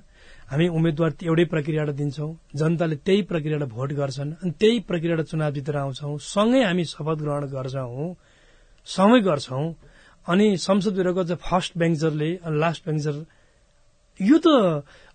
हामी 0.50 0.68
उम्मेद्वार 0.70 1.12
एउटै 1.24 1.46
प्रक्रियाबाट 1.52 1.96
दिन्छौं 1.96 2.30
जनताले 2.56 2.96
त्यही 3.02 3.22
प्रक्रियाबाट 3.30 3.70
भोट 3.70 3.94
गर्छन् 3.94 4.32
अनि 4.36 4.52
त्यही 4.60 4.80
प्रक्रियाबाट 4.90 5.26
चुनाव 5.26 5.52
जितेर 5.54 5.78
आउँछौं 5.78 6.18
सँगै 6.24 6.62
हामी 6.64 6.84
शपथ 6.86 7.18
ग्रहण 7.22 7.46
गर्छौं 7.50 8.08
सँगै 8.88 9.22
गर्छौं 9.22 9.66
अनि 10.26 10.48
संसद 10.60 10.94
बिरुको 10.96 11.24
चाहिँ 11.24 11.42
फर्स्ट 11.42 11.78
बेन्चरले 11.78 12.30
अनि 12.44 12.60
लास्ट 12.60 12.86
बेन्चर 12.86 13.16
यो 14.20 14.38
त 14.38 14.48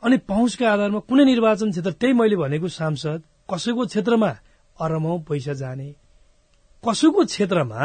अनि 0.02 0.16
पहुँचका 0.26 0.66
आधारमा 0.68 1.00
कुनै 1.06 1.24
निर्वाचन 1.24 1.70
क्षेत्र 1.70 1.92
त्यही 1.94 2.14
मैले 2.14 2.36
भनेको 2.36 2.68
सांसद 2.70 3.22
कसैको 3.48 3.86
क्षेत्रमा 3.86 4.30
अरबौं 4.76 5.18
पैसा 5.24 5.52
जाने 5.56 5.88
कसैको 6.84 7.24
क्षेत्रमा 7.26 7.80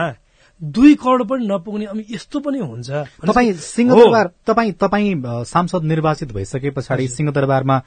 दुई 0.61 0.93
करोड 0.95 1.27
पनि 1.27 1.47
नपुग्ने 1.47 1.85
अनि 1.85 2.05
यस्तो 2.09 2.39
पनि 2.39 2.59
हुन्छ। 2.59 2.89
तपाईँ 3.27 3.53
सिंहदरबार 3.53 4.29
तपाईँ 4.47 4.71
तपाईँ 4.73 5.13
सांसद 5.45 5.83
निर्वाचित 5.83 6.31
भइसके 6.31 6.69
पछाडि 6.71 7.07
सिंहदरबारमा 7.07 7.81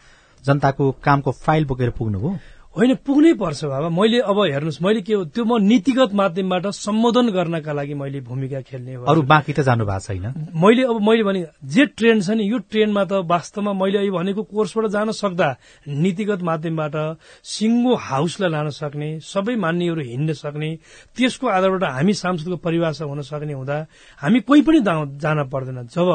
जनताको 0.44 0.90
कामको 1.04 1.30
फाइल 1.32 1.64
बोकेर 1.64 1.90
पुग्नुभयो? 1.90 2.36
होइन 2.78 2.94
पुग्नै 3.02 3.32
पर्छ 3.34 3.64
बाबा। 3.66 3.88
मैले 3.90 4.18
अब 4.22 4.38
हेर्नुहोस् 4.38 4.82
मैले 4.82 5.00
के 5.02 5.14
हो 5.18 5.24
त्यो 5.34 5.42
म 5.42 5.58
नीतिगत 5.58 6.14
माध्यमबाट 6.14 6.66
सम्बोधन 6.78 7.26
गर्नका 7.34 7.72
लागि 7.74 7.94
मैले 7.98 8.20
भूमिका 8.22 8.60
खेल्ने 8.70 8.94
हो। 8.94 9.02
अरू 9.02 9.22
बाँकी 9.26 9.52
त 9.52 9.66
जानु 9.66 9.82
भएको 9.82 9.98
छैन। 10.06 10.54
मैले 10.54 10.82
अब 10.86 11.02
मैले 11.02 11.22
भने 11.26 11.40
जे 11.66 11.86
ट्रेन 11.98 12.22
छ 12.22 12.38
नि 12.38 12.46
यो 12.46 12.58
ट्रेनमा 12.70 13.02
त 13.02 13.26
वास्तवमा 13.26 13.72
मैले 13.74 13.98
अहिले 13.98 14.14
भनेको 14.14 14.42
कोर्सबाट 14.46 14.86
जान 14.94 15.10
सक्दा 15.10 15.48
नीतिगत 15.90 16.40
माध्यमबाट 16.46 16.94
सिङ्गो 17.42 17.94
हाउसलाई 17.98 18.50
लान 18.54 18.70
सक्ने 18.70 19.08
सबै 19.26 19.58
मान्यहरू 19.58 20.02
हिँड्न 20.14 20.38
सक्ने 20.38 20.70
त्यसको 21.18 21.46
आधारबाट 21.50 21.82
हामी 21.82 22.14
सांसदको 22.14 22.56
परिभाषा 22.62 23.04
हुन 23.10 23.26
सक्ने 23.26 23.58
हुँदा 23.58 23.76
हामी 24.22 24.38
कोही 24.46 24.62
पनि 24.62 24.78
जान 25.18 25.38
पर्दैन। 25.50 25.90
जब 25.90 26.08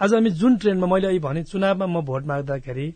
आज 0.00 0.14
हामी 0.14 0.30
जुन 0.30 0.52
ट्रेनमा 0.62 0.86
मैले 0.86 1.06
अहिले 1.10 1.26
भने 1.26 1.42
चुनावमा 1.42 1.86
म 1.90 2.06
भोट 2.06 2.22
माग्दाखेरि 2.22 2.86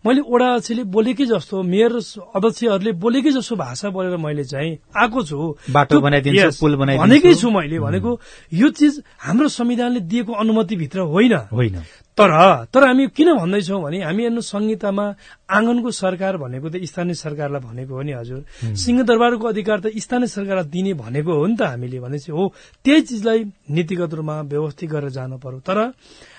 मैले 0.00 0.20
ओडा 0.24 0.48
अध्यक्षले 0.48 0.82
बोलेकै 0.88 1.24
जस्तो 1.28 1.62
मेयर 1.62 1.92
अध्यक्षहरूले 2.32 2.92
बोलेकै 2.96 3.30
जस्तो 3.36 3.56
भाषा 3.56 3.88
बोलेर 3.92 4.16
मैले 4.16 4.44
चाहिँ 4.48 4.72
आएको 4.96 5.20
छु। 5.28 5.38
बाटो 5.68 6.00
पुल 6.00 6.76
बनाइदिन्छु। 6.80 7.04
भनेकै 7.04 7.34
छु 7.36 7.50
मैले 7.52 7.78
भनेको 7.78 8.10
यो 8.52 8.68
चिज 8.72 9.02
हाम्रो 9.20 9.48
संविधानले 9.48 10.00
दिएको 10.00 10.32
अनुमतिभित्र 10.32 11.00
होइन। 11.04 11.34
होइन। 11.52 11.76
तर 12.16 12.30
तर 12.72 12.84
हामी 12.88 13.06
किन 13.16 13.28
भन्दैछौँ 13.36 13.80
भने 13.82 13.98
हामी 14.00 14.22
हेर्नु 14.24 14.40
संहितामा 14.40 15.04
आँगनको 15.52 15.90
सरकार 15.92 16.36
भनेको 16.36 16.68
त 16.68 16.80
स्थानीय 16.80 17.14
सरकारलाई 17.14 17.60
भनेको 17.60 17.92
हो 17.92 18.02
नि 18.02 18.12
हजुर। 18.12 18.40
सिंहदरबारको 18.76 19.46
अधिकार 19.46 19.78
त 19.80 19.86
स्थानीय 20.00 20.28
सरकारलाई 20.32 20.68
दिने 20.72 20.92
भनेको 20.96 21.32
हो 21.32 21.46
नि 21.46 21.56
त 21.56 21.62
हामीले 21.76 22.00
भनेपछि 22.00 22.32
हो 22.32 22.52
त्यही 22.84 23.00
चिजलाई 23.04 23.44
नीतिगत 23.68 24.12
रूपमा 24.16 24.36
व्यवस्थित 24.48 24.90
गरेर 24.90 25.12
जानु 25.12 25.36
पर्यो। 25.44 25.60
तर 25.60 25.92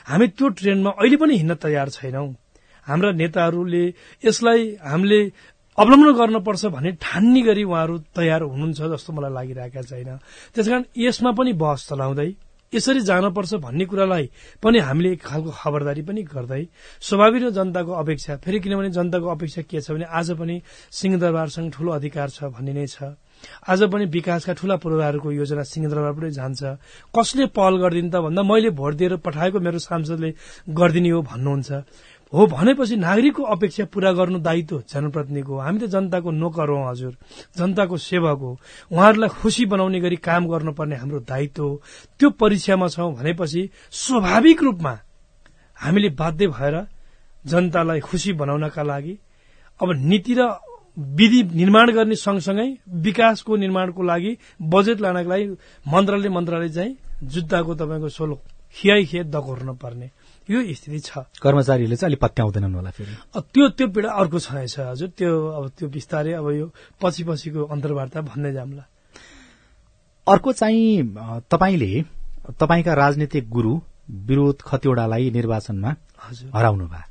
हामी 0.09 0.27
त्यो 0.33 0.47
ट्रेनमा 0.49 0.89
अहिले 0.97 1.17
पनि 1.17 1.33
हिँड्न 1.37 1.55
तयार 1.61 1.89
छैनौं। 1.89 2.29
हाम्रा 2.87 3.11
नेताहरूले 3.21 3.83
यसलाई 4.25 4.61
हामीले 4.81 5.19
अवलम्बन 5.77 6.09
गर्नुपर्छ 6.19 6.65
भन्ने 6.75 6.91
ठान्ने 6.99 7.41
गरी 7.41 7.63
उहाँहरू 7.63 7.97
तयार 8.17 8.41
हुनुहुन्छ 8.43 8.79
जस्तो 8.93 9.09
मलाई 9.13 9.31
लागिरहेका 9.33 9.81
छैन। 9.81 10.09
त्यसकारण 10.53 10.83
यसमा 10.97 11.31
पनि 11.31 11.51
बहस 11.55 11.87
चलाउँदै 11.89 12.29
यसरी 12.73 13.01
जानुपर्छ 13.03 13.53
भन्ने 13.59 13.85
कुरालाई 13.85 14.25
पनि 14.63 14.79
हामीले 14.79 15.09
एक 15.11 15.21
खालको 15.21 15.51
खबरदारी 15.51 16.01
पनि 16.07 16.21
गर्दै 16.23 16.63
स्वाभाविक 17.03 17.43
जनताको 17.51 17.91
अपेक्षा 17.91 18.35
फेरि 18.43 18.59
किनभने 18.63 18.89
जनताको 18.95 19.27
अपेक्षा 19.27 19.61
के 19.67 19.81
छ 19.83 19.91
भने 19.91 20.07
आज 20.07 20.31
पनि 20.39 20.55
सिंहदरबारसँग 20.91 21.71
ठूलो 21.71 21.91
अधिकार 21.91 22.29
छ 22.31 22.47
भन्ने 22.55 22.73
नै 22.73 22.87
छ। 22.87 23.11
आज 23.67 23.83
पनि 23.91 24.05
विकासका 24.15 24.53
ठूला 24.53 24.75
पूर्वाहरूको 24.79 25.31
योजना 25.31 25.63
सिंहदरबारबाटै 25.67 26.31
जान्छ। 26.31 26.61
कसले 27.11 27.45
पहल 27.51 27.75
गरिदिनु 27.83 28.09
त 28.13 28.15
भन्दा 28.23 28.41
मैले 28.43 28.69
भोट 28.71 28.93
दिएर 28.95 29.15
पठाएको 29.19 29.59
मेरो 29.59 29.79
सांसदले 29.81 30.29
गरिदिने 30.71 31.09
हो 31.11 31.21
भन्नुहुन्छ। 31.27 31.69
हो 32.33 32.45
भनेपछि 32.47 32.95
नागरिकको 32.95 33.43
अपेक्षा 33.43 33.85
पूरा 33.91 34.11
गर्नु 34.11 34.39
दायित्व 34.39 34.83
जनप्रतिनिधिको 34.89 35.57
हामी 35.59 35.79
त 35.79 35.85
जनताको 35.91 36.31
नोकर 36.31 36.69
हौ 36.69 36.89
हजुर। 36.89 37.13
जनताको 37.57 37.97
सेवक 37.97 38.39
हो। 38.39 38.51
उहाँहरूलाई 38.91 39.29
खुसी 39.29 39.65
बनाउने 39.65 39.99
गरी 39.99 40.15
काम 40.15 40.47
गर्नुपर्ने 40.47 40.95
हाम्रो 40.95 41.19
दायित्व 41.27 41.63
हो। 41.63 41.81
त्यो 42.19 42.29
परीक्षामा 42.29 42.87
छौं 42.87 43.13
भनेपछि 43.15 43.69
स्वाभाविक 43.91 44.63
रूपमा 44.63 44.93
हामीले 45.77 46.09
बाध्य 46.15 46.47
भएर 46.47 46.75
जनतालाई 47.45 47.99
खुसी 47.99 48.33
बनाउनका 48.33 48.83
लागि 48.83 49.17
अब 49.81 49.91
नीति 49.91 50.33
र 50.39 50.47
विधि 50.99 51.43
निर्माण 51.55 51.91
गर्ने 51.91 52.15
सँगसँगै 52.15 52.67
विकासको 52.87 53.55
निर्माणको 53.57 54.03
लागि 54.03 54.37
बजेट 54.61 55.01
लानको 55.01 55.29
लागि 55.29 55.45
मन्त्रालय 55.87 56.29
मन्त्रालय 56.29 56.69
चाहिँ 56.69 56.97
जुत्ताको 57.23 57.75
तपाईँको 57.75 58.09
सोलो 58.09 58.35
खियाइ 58.75 59.05
खिया 59.05 59.23
दगोर्न 59.23 59.75
पर्ने। 59.75 60.11
यो 60.49 60.59
स्थिति 60.73 60.99
छ। 60.99 61.11
कर्मचारीहरूले 61.41 61.95
चाहिँ 61.95 62.09
अलिक 62.09 62.21
पत्याउँदैनन् 62.21 62.75
होला 62.75 62.91
फेरि। 62.91 63.13
त्यो 63.53 63.67
त्यो 63.77 63.87
पीडा 63.87 64.09
अर्को 64.11 64.39
छँदैछ 64.39 64.79
हजुर। 64.79 65.09
त्यो 65.17 65.31
अब 65.47 65.69
त्यो 65.77 65.87
बिस्तारै 65.89 66.33
अब 66.33 66.47
यो 66.51 66.65
पछि 67.01 67.23
पछिको 67.23 67.61
अन्तर्वार्ता 67.69 68.21
भन्दै 68.21 68.51
जाम्ला। 68.53 68.83
अर्को 70.27 70.49
चाहिँ 70.53 71.13
तपाईँले 71.51 71.93
तपाईँका 72.59 72.93
राजनीतिक 72.93 73.49
गुरु 73.49 73.73
विरोध 74.27 74.57
खतिवड़ालाई 74.61 75.31
निर्वाचनमा 75.31 75.91
हराउनु 76.53 76.85
भयो 76.87 77.09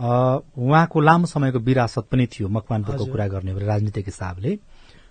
उहाँको 0.00 1.00
लामो 1.00 1.26
समयको 1.26 1.58
विरासत 1.60 2.04
पनि 2.10 2.26
थियो 2.26 2.48
मकवानपुरको। 2.48 3.04
कुरा 3.04 3.26
गर्ने 3.28 3.52
राजनीतिक 3.58 4.06
हिसाबले। 4.06 4.58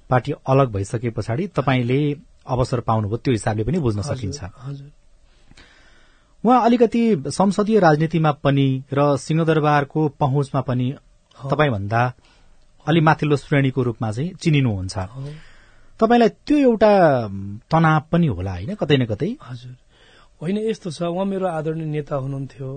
पार्टी 0.09 0.31
अलग 0.47 0.71
भइसके 0.73 1.09
पछाडि 1.13 1.47
तपाईँले 1.53 1.99
अवसर 2.47 2.79
पाउनुभयो 2.81 3.17
त्यो 3.17 3.33
हिसाबले 3.33 3.63
पनि 3.63 3.77
बुझ्न 3.79 4.01
सकिन्छ। 4.01 4.39
हजुर। 4.43 4.89
उहाँ 6.43 6.63
अलिकति 6.65 7.01
संसदीय 7.27 7.79
राजनीतिमा 7.79 8.31
पनि 8.43 8.67
र 8.93 9.17
सिंहदरबारको 9.17 10.07
पहुँचमा 10.19 10.61
पनि 10.61 10.87
तपाईँभन्दा 11.37 12.01
अलि 12.87 13.01
माथिल्लो 13.01 13.35
श्रेणीको 13.37 13.83
रूपमा 13.83 14.11
चाहिँ 14.11 14.33
चिनिनुहुन्छ। 14.41 14.95
तपाईँलाई 15.99 16.29
त्यो 16.47 16.57
एउटा 16.57 16.91
तनाव 17.71 18.01
पनि 18.11 18.27
होला 18.27 18.51
होइन 18.51 18.75
कतै 18.75 18.97
न 18.97 19.05
कतै? 19.05 19.29
हजुर। 19.43 19.75
होइन 20.41 20.57
यस्तो 20.69 20.91
छ 20.91 21.01
उहाँ 21.11 21.25
मेरो 21.25 21.47
आदरणीय 21.47 21.85
नेता 21.85 22.15
हुनुहुन्थ्यो। 22.15 22.69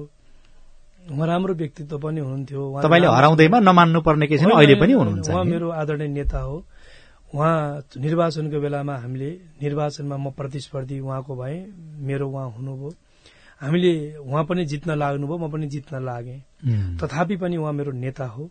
उहाँ 1.11 1.27
राम्रो 1.27 1.55
व्यक्तित्व 1.55 1.99
पनि 1.99 2.21
हुनुहुन्थ्यो। 2.21 2.83
तपाईँले 2.83 3.09
हराउँदैमा 3.09 3.59
नमान्नु 3.63 4.01
पर्ने 4.03 4.27
केही 4.27 4.39
छैन 4.43 4.51
अहिले 4.51 4.75
पनि 4.75 4.93
हुनुहुन्छ 4.93 5.29
उहाँ। 5.31 5.45
मेरो 5.45 5.69
आदरणीय 5.71 6.09
नेता 6.09 6.39
हो। 6.39 6.57
उहाँ 7.35 7.55
निर्वाचनको 7.97 8.59
बेलामा 8.61 8.95
हामीले 9.07 9.31
निर्वाचनमा 9.63 10.17
म 10.19 10.31
प्रतिस्पर्धी 10.35 10.99
उहाँको 11.01 11.33
भए 11.39 11.57
मेरो 12.03 12.27
उहाँ 12.29 12.51
हुनुभयो। 12.59 12.91
हामीले 13.63 13.93
उहाँ 14.19 14.45
पनि 14.45 14.65
जित्न 14.67 14.99
लाग्नुभयो 14.99 15.39
म 15.39 15.51
पनि 15.51 15.67
जित्न 15.71 16.03
लागेँ। 16.05 16.41
तथापि 16.99 17.37
पनि 17.37 17.57
उहाँ 17.57 17.73
मेरो 17.73 17.93
नेता 17.93 18.27
हो। 18.27 18.51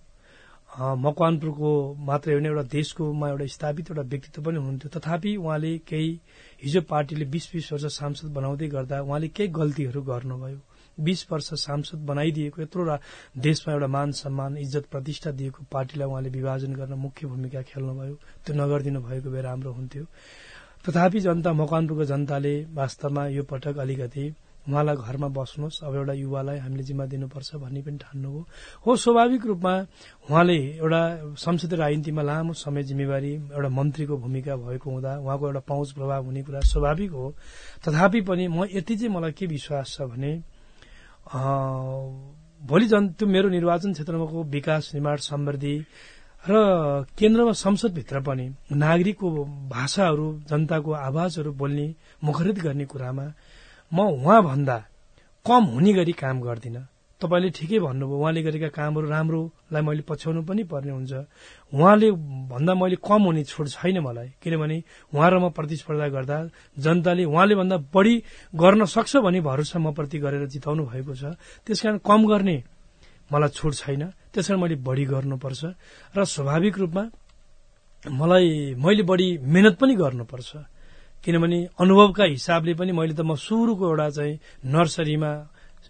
मकवानपुरको 0.71 1.69
मात्रै 1.99 2.33
होइन 2.33 2.45
एउटा 2.45 2.63
देशकोमा 2.71 3.29
एउटा 3.29 3.45
स्थापित 3.45 3.91
एउटा 3.91 4.01
व्यक्तित्व 4.01 4.41
पनि 4.41 4.57
हुनुहुन्थ्यो। 4.57 4.89
तथापि 4.95 5.35
उहाँले 5.35 5.77
केही 5.83 6.09
हिजो 6.63 6.81
पार्टीले 6.87 7.25
बीस 7.27 7.49
बीस 7.53 7.71
वर्ष 7.73 7.85
सांसद 7.99 8.31
बनाउँदै 8.33 8.67
गर्दा 8.67 9.01
उहाँले 9.01 9.27
केही 9.35 9.49
गल्तीहरू 9.51 10.01
गर्नुभयो। 10.01 10.59
बीस 10.97 11.27
वर्ष 11.31 11.49
सांसद 11.59 11.99
बनाइदिएको 12.07 12.61
यत्रो 12.61 12.97
देशमा 13.37 13.73
एउटा 13.73 13.87
मान 13.87 14.11
सम्मान 14.15 14.57
इज्जत 14.57 14.85
प्रतिष्ठा 14.91 15.31
दिएको 15.31 15.63
पार्टीलाई 15.71 16.07
उहाँले 16.07 16.29
विभाजन 16.29 16.73
गर्न 16.75 16.93
मुख्य 16.95 17.27
भूमिका 17.27 17.61
खेल्नुभयो। 17.67 18.15
त्यो 18.45 18.55
नगरिदिनु 18.55 18.99
भएको 19.01 19.29
भए 19.31 19.41
राम्रो 19.41 19.71
हुन्थ्यो। 19.73 20.05
तथापि 20.87 21.19
जनता 21.19 21.53
मकवानपुरको 21.53 22.05
जनताले 22.05 22.53
वास्तवमा 22.71 23.27
यो 23.27 23.43
पटक 23.43 23.77
अलिकति 23.77 24.25
उहाँलाई 24.69 24.95
घरमा 24.95 25.27
बस्नुहोस्। 25.33 25.83
अब 25.83 25.95
एउटा 25.95 26.13
युवालाई 26.13 26.57
हामीले 26.61 26.83
जिम्मा 26.83 27.05
दिनुपर्छ 27.09 27.49
भन्ने 27.63 27.81
पनि 27.81 27.97
ठान्नुभयो 27.97 28.41
हो। 28.85 28.95
स्वाभाविक 28.95 29.45
रूपमा 29.45 29.73
उहाँले 30.29 30.57
एउटा 30.77 31.01
संसदीय 31.35 31.77
राजनीतिमा 31.77 32.21
लामो 32.21 32.53
समय 32.53 32.83
जिम्मेवारी 32.83 33.33
एउटा 33.57 33.69
मन्त्रीको 33.69 34.17
भूमिका 34.17 34.55
भएको 34.55 34.87
हुँदा 34.91 35.11
उहाँको 35.17 35.45
एउटा 35.47 35.61
पहुँच 35.65 35.91
प्रभाव 35.97 36.25
हुने 36.25 36.41
कुरा 36.45 36.59
स्वाभाविक 36.61 37.11
हो। 37.11 37.25
तथापि 37.81 38.21
पनि 38.21 38.47
म 38.47 38.69
यति 38.69 38.95
चाहिँ 38.95 39.13
मलाई 39.15 39.31
के 39.33 39.45
विश्वास 39.49 39.97
छ 39.97 40.01
भने 40.13 40.31
भोलि 42.61 42.85
जन 42.87 43.07
त्यो 43.17 43.27
मेरो 43.27 43.49
निर्वाचन 43.49 43.93
क्षेत्रमाको 43.93 44.43
विकास 44.53 44.91
निर्माण 44.93 45.17
समृद्धि 45.17 45.75
र 46.41 46.53
केन्द्रमा 47.17 47.51
संसदभित्र 47.53 48.19
पनि 48.21 48.45
नागरिकको 48.73 49.29
भाषाहरू 49.69 50.27
जनताको 50.49 50.91
आवाजहरू 50.91 51.51
बोल्ने 51.53 51.87
मुखरित 52.23 52.59
गर्ने 52.59 52.85
कुरामा 52.85 53.25
म 53.91 53.99
उहाँभन्दा 53.99 54.77
कम 55.45 55.63
हुने 55.73 55.91
गरी 55.93 56.13
काम 56.13 56.39
गर्दिन। 56.41 56.77
तपाईँले 57.21 57.49
ठिकै 57.53 57.79
भन्नुभयो 57.85 58.17
उहाँले 58.17 58.41
गरेका 58.41 58.69
कामहरू 58.73 59.07
राम्रोलाई 59.09 59.81
मैले 59.85 60.01
पछ्याउनु 60.09 60.41
पनि 60.41 60.63
पर्ने 60.65 60.91
हुन्छ। 60.97 61.13
उहाँले 61.69 62.07
भन्दा 62.49 62.73
मैले 62.73 62.97
कम 62.97 63.21
हुने 63.29 63.43
छुट 63.45 63.67
छैन 63.77 64.01
मलाई 64.01 64.41
किनभने 64.41 64.77
उहाँ 65.13 65.29
र 65.29 65.35
म 65.37 65.53
प्रतिस्पर्धा 65.53 66.07
गर्दा 66.17 66.37
जनताले 66.81 67.23
उहाँले 67.29 67.55
भन्दा 67.61 67.77
बढी 67.93 68.15
गर्न 68.53 68.81
सक्छ 68.89 69.21
भन्ने 69.21 69.41
भरोसा 69.45 69.77
म 69.77 69.93
प्रति 69.93 70.17
गरेर 70.17 70.49
जिताउनु 70.49 70.83
भएको 70.89 71.13
छ। 71.13 71.23
त्यसकारण 71.61 72.01
कम 72.01 72.21
गर्ने 72.25 72.57
मलाई 73.29 73.49
छुट 73.53 73.73
छैन। 73.75 74.03
त्यसकारण 74.33 74.59
मैले 74.61 74.75
बढी 74.81 75.05
गर्नुपर्छ 75.05 75.61
र 76.17 76.19
स्वाभाविक 76.25 76.75
रूपमा 76.79 77.03
मलाई 78.09 78.47
मैले 78.81 79.03
बढी 79.05 79.27
मेहनत 79.45 79.75
पनि 79.77 79.93
गर्नुपर्छ। 79.93 80.49
किनभने 81.23 81.59
अनुभवका 81.79 82.23
हिसाबले 82.23 82.73
पनि 82.73 82.91
मैले 82.91 83.13
त 83.13 83.21
म 83.21 83.35
सुरुको 83.35 83.85
एउटा 83.89 84.09
चाहिँ 84.09 84.39
नर्सरीमा 84.65 85.31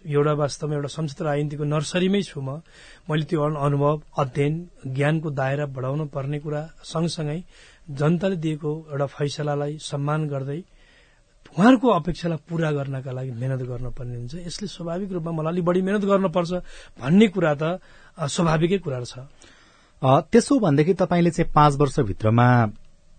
एउटा 0.06 0.32
वास्तवमा 0.32 0.74
एउटा 0.76 0.90
संसद 0.98 1.22
राजनीतिको 1.22 1.64
नर्सरीमै 1.64 2.22
छु 2.22 2.40
म। 2.40 2.60
मैले 3.08 3.24
त्यो 3.24 3.40
अनु- 3.40 3.60
अनुभव 3.64 4.02
अध्ययन 4.18 4.54
ज्ञानको 4.86 5.28
दायरा 5.30 5.66
बढाउन 5.72 6.00
पर्ने 6.14 6.38
कुरा 6.44 6.62
सँगसँगै 6.84 7.38
जनताले 7.90 8.36
दिएको 8.44 8.70
एउटा 8.92 9.06
फैसलालाई 9.06 9.78
सम्मान 9.80 10.20
गर्दै 10.28 10.60
उहाँहरूको 11.56 11.88
अपेक्षालाई 11.88 12.38
पूरा 12.48 12.70
गर्नका 12.72 13.12
लागि 13.12 13.30
मेहनत 13.40 13.62
गर्नुपर्ने 13.72 14.16
हुन्छ। 14.16 14.34
यसले 14.48 14.68
स्वाभाविक 14.68 15.12
रूपमा 15.12 15.32
मलाई 15.32 15.52
अलिक 15.52 15.64
बढी 15.64 15.80
मेहनत 15.86 16.04
गर्नुपर्छ 16.12 16.52
भन्ने 17.00 17.26
कुरा 17.34 17.52
त 17.60 17.64
स्वाभाविकै 18.34 18.78
कुरा 18.84 19.00
छ। 19.04 19.14
त्यसो 20.02 20.58
भनेदेखि 20.58 20.94
तपाईँले 20.94 21.30
चाहिँ 21.30 21.50
पाँच 21.54 21.72
वर्षभित्रमा 21.80 22.48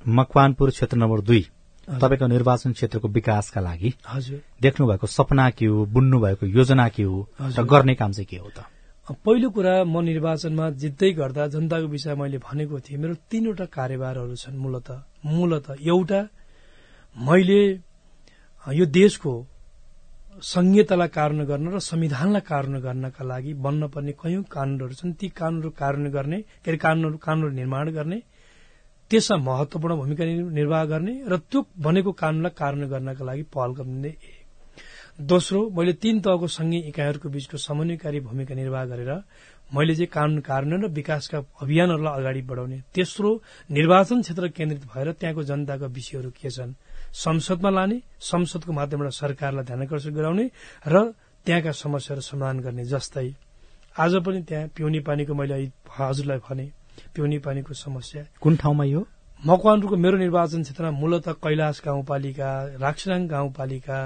मकवानपुर 0.04 0.70
क्षेत्र 0.70 0.98
नम्बर 0.98 1.20
दुई 1.22 1.44
तपाईँको 1.84 2.28
निर्वाचन 2.28 2.72
क्षेत्रको 2.74 3.08
विकासका 3.08 3.62
लागि 3.62 3.94
हजुर। 4.08 4.40
देख्नु 4.62 4.88
भएको 4.88 5.08
सपना 5.08 5.50
के 5.52 5.66
हो 5.66 5.86
बुन्नु 5.86 6.20
भएको 6.20 6.46
योजना 6.48 6.88
के 6.90 7.04
हो 7.04 7.28
र। 7.42 7.64
गर्ने 7.64 7.96
काम 7.96 8.12
चाहिँ 8.12 8.26
के 8.26 8.38
हो 8.38 8.50
त? 8.50 8.64
पहिलो 9.12 9.50
कुरा 9.52 9.84
म 9.84 10.00
निर्वाचनमा 10.00 10.70
जित्दै 10.80 11.12
गर्दा 11.14 11.48
जनताको 11.52 11.88
विषय 11.88 12.16
मैले 12.16 12.38
भनेको 12.40 12.80
थिएँ 12.80 13.00
मेरो 13.00 13.16
तीनवटा 13.28 13.66
कार्यभारहरू 13.68 14.36
छन् 14.36 14.56
मूलत। 14.56 14.90
मूलत 15.26 15.76
एउटा 15.84 16.22
मैले 17.16 17.62
यो 18.68 18.86
देशको 18.88 19.34
संहितालाई 20.40 21.08
कार्य 21.08 21.46
गर्न 21.46 21.68
र 21.68 21.80
संविधानलाई 21.84 22.42
कार्य 22.48 22.80
गर्नका 22.80 23.24
लागि 23.28 23.54
बन्न 23.60 23.88
पर्ने 23.92 24.12
कयौं 24.24 24.44
कानूनहरू 24.48 24.94
छन् 24.96 25.14
ती 25.20 25.28
कानूनहरू 25.30 25.70
कार्य 25.76 26.10
गर्ने 26.10 26.40
के 26.64 26.72
अरे 26.72 26.78
कानून 26.80 27.18
कानून 27.20 27.54
निर्माण 27.54 27.92
गर्ने 27.92 28.18
त्यसमा 29.12 29.38
महत्वपूर्ण 29.44 29.96
भूमिका 29.96 30.26
निर्वाह 30.60 30.84
गर्ने 30.86 31.14
र 31.28 31.38
त्यो 31.52 31.60
बनेको 31.80 32.12
कानूनलाई 32.22 32.54
कार्य 32.58 32.88
गर्नका 32.88 33.26
लागि 33.26 33.44
पहल 33.54 33.72
गर्ने 33.80 34.10
एक। 34.10 34.42
दोस्रो 35.22 35.60
मैले 35.70 35.94
तीन 35.94 36.20
तहको 36.20 36.48
संघीय 36.50 36.80
इकाइहरूको 36.90 37.30
बीचको 37.30 37.58
समन्वयकारी 37.60 38.20
भूमिका 38.20 38.56
निर्वाह 38.56 38.86
गरेर 38.86 39.12
मैले 39.70 39.96
चाहिँ 39.96 40.08
कानून 40.08 40.40
कार्यान्वयन 40.42 40.84
र 40.84 40.88
विकासका 40.92 41.38
अभियानहरूलाई 41.62 42.20
अगाडि 42.20 42.42
बढाउने 42.42 42.78
तेस्रो 42.96 43.30
निर्वाचन 43.70 44.22
क्षेत्र 44.22 44.48
केन्द्रित 44.58 44.84
भएर 44.90 45.12
त्यहाँको 45.14 45.44
जनताका 45.44 45.86
विषयहरू 45.98 46.30
के 46.32 46.50
छन् 46.50 46.74
संसदमा 47.16 47.70
लाने 47.70 48.02
संसदको 48.22 48.72
माध्यमबाट 48.74 49.12
सरकारलाई 49.14 49.66
ध्यानकर्षण 49.66 50.14
गराउने 50.14 50.46
र 50.88 50.96
त्यहाँका 51.46 51.72
समस्याहरू 51.76 52.22
समाधान 52.24 52.60
गर्ने 52.60 52.86
जस्तै 52.86 53.30
आज 53.96 54.16
पनि 54.26 54.42
त्यहाँ 54.44 54.68
पिउने 54.76 55.00
पानीको 55.00 55.34
मैले 55.34 55.66
हजुरलाई 55.94 56.38
भने 56.50 56.66
पिउने 57.16 57.38
पानीको 57.40 57.74
समस्या। 57.74 58.24
कुन 58.42 58.56
ठाउँमा 58.56 58.84
यो? 58.86 59.02
मकवानपुरको 59.42 59.96
मेरो 59.96 60.18
निर्वाचन 60.18 60.62
क्षेत्रमा 60.64 60.92
मूलत 60.94 61.28
कैलाश 61.44 61.82
गाउँपालिका 61.86 62.50
राक्सराङ 62.80 63.28
गाउँपालिका 63.28 64.00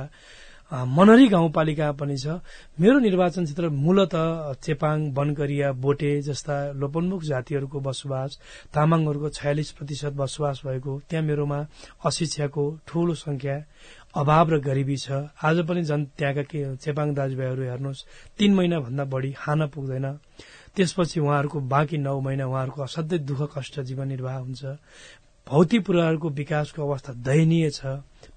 मनरी 0.68 1.28
गाउँपालिका 1.28 1.92
पनि 1.96 2.18
छ। 2.18 2.44
मेरो 2.76 3.00
निर्वाचन 3.00 3.44
क्षेत्र 3.46 3.70
मूलत 3.70 4.14
चेपाङ 4.60 4.98
बनकरिया 5.14 5.72
बोटे 5.80 6.12
जस्ता 6.22 6.76
लोपोन्मुख 6.76 7.22
जातिहरूको 7.24 7.80
बसोबास 7.80 8.32
तामाङहरूको 8.76 9.30
छयालिस 9.30 9.72
प्रतिशत 9.72 10.14
बसोबास 10.20 10.62
भएको 10.66 11.00
त्यहाँ 11.08 11.24
मेरोमा 11.24 11.60
अशिक्षाको 12.04 12.64
ठूलो 12.84 13.14
संख्या 13.16 13.56
अभाव 14.18 14.46
र 14.50 14.60
गरिबी 14.60 14.98
छ। 14.98 15.32
आज 15.40 15.64
पनि 15.64 15.84
जन 15.88 16.04
त्यहाँका 16.18 16.44
के 16.52 16.76
चेपाङ 16.76 17.14
दाजुभाइहरू 17.16 17.64
हेर्नुहोस् 17.64 18.06
तीन 18.36 18.52
महिना 18.56 18.80
भन्दा 18.80 19.04
बढ़ी 19.08 19.32
खान 19.40 19.68
पुग्दैन। 19.72 20.06
त्यसपछि 20.78 21.20
उहाँहरूको 21.20 21.60
बाँकी 21.60 21.98
नौ 21.98 22.20
महिना 22.22 22.46
उहाँहरूको 22.46 22.82
असाध्यै 22.82 23.20
दुःख 23.20 23.42
कष्ट 23.58 23.80
जीवन 23.82 24.08
निर्वाह 24.08 24.38
हुन्छ। 24.38 24.64
भौतिक 25.48 25.86
पुराहरूको 25.86 26.30
विकासको 26.30 26.80
अवस्था 26.84 27.14
दयनीय 27.24 27.70
छ। 27.72 27.82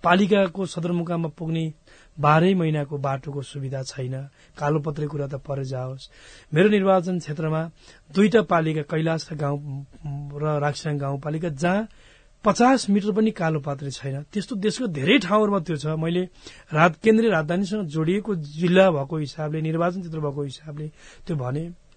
पालिकाको 0.02 0.66
सदरमुकाममा 0.66 1.28
पुग्ने 1.36 1.64
बाह्रै 2.16 2.54
महिनाको 2.54 2.98
बाटोको 2.98 3.42
सुविधा 3.42 3.82
छैन। 3.82 4.14
कालोपत्रे 4.56 5.06
कुरा 5.06 5.26
त 5.26 5.34
पर 5.42 5.62
जाओस्। 5.64 6.08
मेरो 6.54 6.68
निर्वाचन 6.70 7.18
क्षेत्रमा 7.18 7.62
दुईटा 8.14 8.42
पालिका 8.46 8.82
कैलाश 8.86 9.28
गाउँ 9.34 9.58
र 10.32 10.58
राक्साङ 10.62 10.98
गाउँपालिका 10.98 11.48
जहाँ 11.50 11.88
पचास 12.44 12.88
मिटर 12.90 13.12
पनि 13.12 13.30
कालोपात्रे 13.30 13.90
छैन। 13.90 14.22
त्यस्तो 14.32 14.56
देशको 14.56 14.86
धेरै 14.88 15.18
ठाउँहरूमा 15.18 15.60
त्यो 15.60 15.76
छ। 15.76 15.86
मैले 15.98 16.22
रात 16.72 16.96
केन्द्रीय 17.02 17.30
राजधानीसँग 17.30 17.84
जोडिएको 17.90 18.34
जिल्ला 18.34 18.90
भएको 18.90 19.16
हिसाबले 19.18 19.60
निर्वाचन 19.60 20.00
क्षेत्र 20.00 20.20
भएको 20.20 20.42
हिसाबले 20.42 20.86
त्यो 21.26 21.36
भने। 21.36 21.89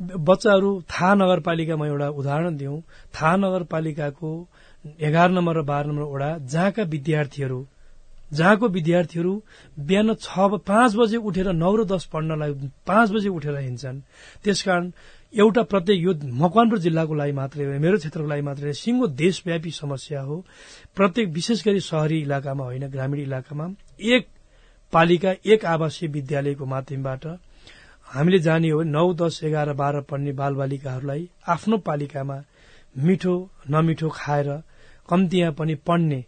बच्चाहरू 0.00 0.70
थाहा 0.90 1.14
नगरपालिकामा 1.14 1.86
एउटा 1.86 2.08
उदाहरण 2.10 2.56
दिउँ। 2.56 2.80
थाहा 3.14 3.36
नगरपालिकाको 3.36 4.30
एघार 4.98 5.30
नम्बर 5.30 5.56
र 5.56 5.62
बाह्र 5.62 5.86
नम्बर 5.86 6.04
वडा 6.04 6.30
जहाँका 6.42 6.82
विद्यार्थीहरू 6.88 7.60
जहाँको 8.32 8.68
विद्यार्थीहरू 8.68 9.32
बिहान 9.78 10.14
छ 10.16 10.32
पाँच 10.62 10.94
बजे 10.96 11.16
उठेर 11.18 11.52
नौ 11.52 11.74
र 11.76 11.84
दस 11.84 12.04
पढ्नलाई 12.12 12.52
पाँच 12.86 13.10
बजे 13.10 13.28
उठेर 13.28 13.56
हिँड्छन्। 13.58 14.00
त्यसकारण 14.44 14.90
एउटा 15.34 15.62
प्रत्येक 15.62 15.98
यो 16.00 16.12
मकवानपुर 16.38 16.78
जिल्लाको 16.78 17.14
लागि 17.14 17.32
मात्रै 17.32 17.64
हो 17.64 17.78
मेरो 17.78 17.96
क्षेत्रको 17.98 18.28
लागि 18.28 18.42
मात्रै 18.42 18.64
होइन, 18.64 18.80
सिङ्गो 18.82 19.06
देशव्यापी 19.18 19.70
समस्या 19.70 20.20
हो। 20.22 20.36
प्रत्येक 20.96 21.28
विशेष 21.28 21.64
गरी 21.66 21.80
शहरी 21.80 22.18
इलाकामा 22.20 22.64
होइन 22.64 22.86
ग्रामीण 22.88 23.20
इलाकामा 23.20 23.66
एक 23.98 24.26
पालिका 24.92 25.30
एक 25.44 25.64
आवासीय 25.66 26.08
विद्यालयको 26.08 26.64
माध्यमबाट 26.66 27.26
हामीले 28.10 28.38
जाने 28.38 28.68
हो 28.70 28.82
नौ 28.96 29.12
दस 29.14 29.40
एघार 29.44 29.68
बाह्र 29.80 30.00
पढ्ने 30.10 30.32
बालबालिकाहरूलाई 30.40 31.22
आफ्नो 31.48 31.76
पालिकामा 31.86 32.38
मिठो 32.96 33.34
नमिठो 33.70 34.08
खाएर 34.14 34.48
कम्तीमा 35.10 35.50
पनि 35.58 35.74
पढ्ने 35.86 36.20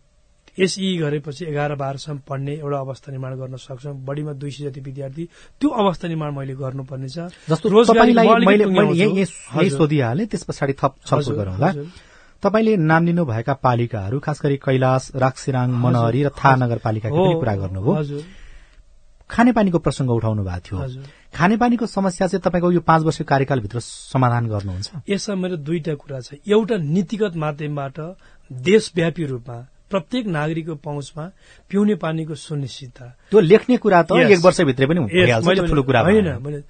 एसई 0.59 0.97
गरेपछि 0.99 1.45
एघार 1.45 1.75
बाह्रसम्म 1.75 2.19
पढ्ने 2.29 2.53
एउटा 2.55 2.79
अवस्था 2.79 3.09
निर्माण 3.13 3.33
गर्न 3.37 3.57
सक्छौँ। 3.57 3.95
बढीमा 4.07 4.33
दुई 4.41 4.51
सय 4.51 4.65
जति 4.65 4.81
विद्यार्थी 4.81 5.25
त्यो 5.61 5.69
अवस्था 5.83 6.09
निर्माण 6.09 6.31
मैले 6.37 6.55
गर्नुपर्नेछ। 6.55 7.17
सोधिहालेँ 9.73 10.27
त्यस 10.27 10.43
पछाडि 10.45 10.73
थप 10.83 10.93
छलफल 11.07 11.35
गरौँला। 11.35 11.71
तपाईँले 12.43 12.73
नाम 12.77 13.03
लिनुभएका 13.07 13.55
पालिकाहरू 13.65 14.17
खास 14.21 14.39
गरी 14.45 14.57
कैलाश 14.67 15.03
राक्सिराङ 15.25 15.69
मनहरी 15.83 16.21
र 16.23 16.29
थाहा 16.39 16.55
नगरपालिकाको 16.63 17.17
पनि 17.17 17.35
कुरा 17.41 17.55
गर्नुभयो। 17.57 18.21
खानेपानीको 19.33 19.79
प्रसंग 19.79 20.11
उठाउनु 20.11 20.43
भएको 20.45 20.61
थियो। 20.61 21.05
खानेपानीको 21.35 21.87
समस्या 21.87 22.27
चाहिँ 22.29 22.43
तपाईँको 22.45 22.73
यो 22.73 22.81
पाँच 22.81 23.03
वर्ष 23.03 23.23
कार्यकालभित्र 23.23 23.81
समाधान 23.81 24.47
गर्नुहुन्छ? 24.47 24.91
यसमा 25.09 25.35
मेरो 25.35 25.57
दुईटा 25.57 25.95
कुरा 25.95 26.21
छ। 26.21 26.35
एउटा 26.45 26.77
नीतिगत 26.77 27.37
माध्यमबाट 27.37 27.97
देशव्यापी 28.53 29.25
रूपमा 29.27 29.57
प्रत्येक 29.93 30.25
नागरिकको 30.27 30.75
पहुँचमा 30.81 31.25
पिउने 31.69 31.95
पानीको 32.01 32.35
सुनिश्चितता 32.35 33.07
त्यो 33.31 33.41
लेख्ने 33.41 33.77
कुरा 33.77 34.01
त 34.03 34.11
Yes. 34.13 34.31
एक 34.33 34.41
वर्षभित्रै 34.47 34.87
पनि 34.89 34.99
होइन। 36.09 36.29
मैले 36.43 36.61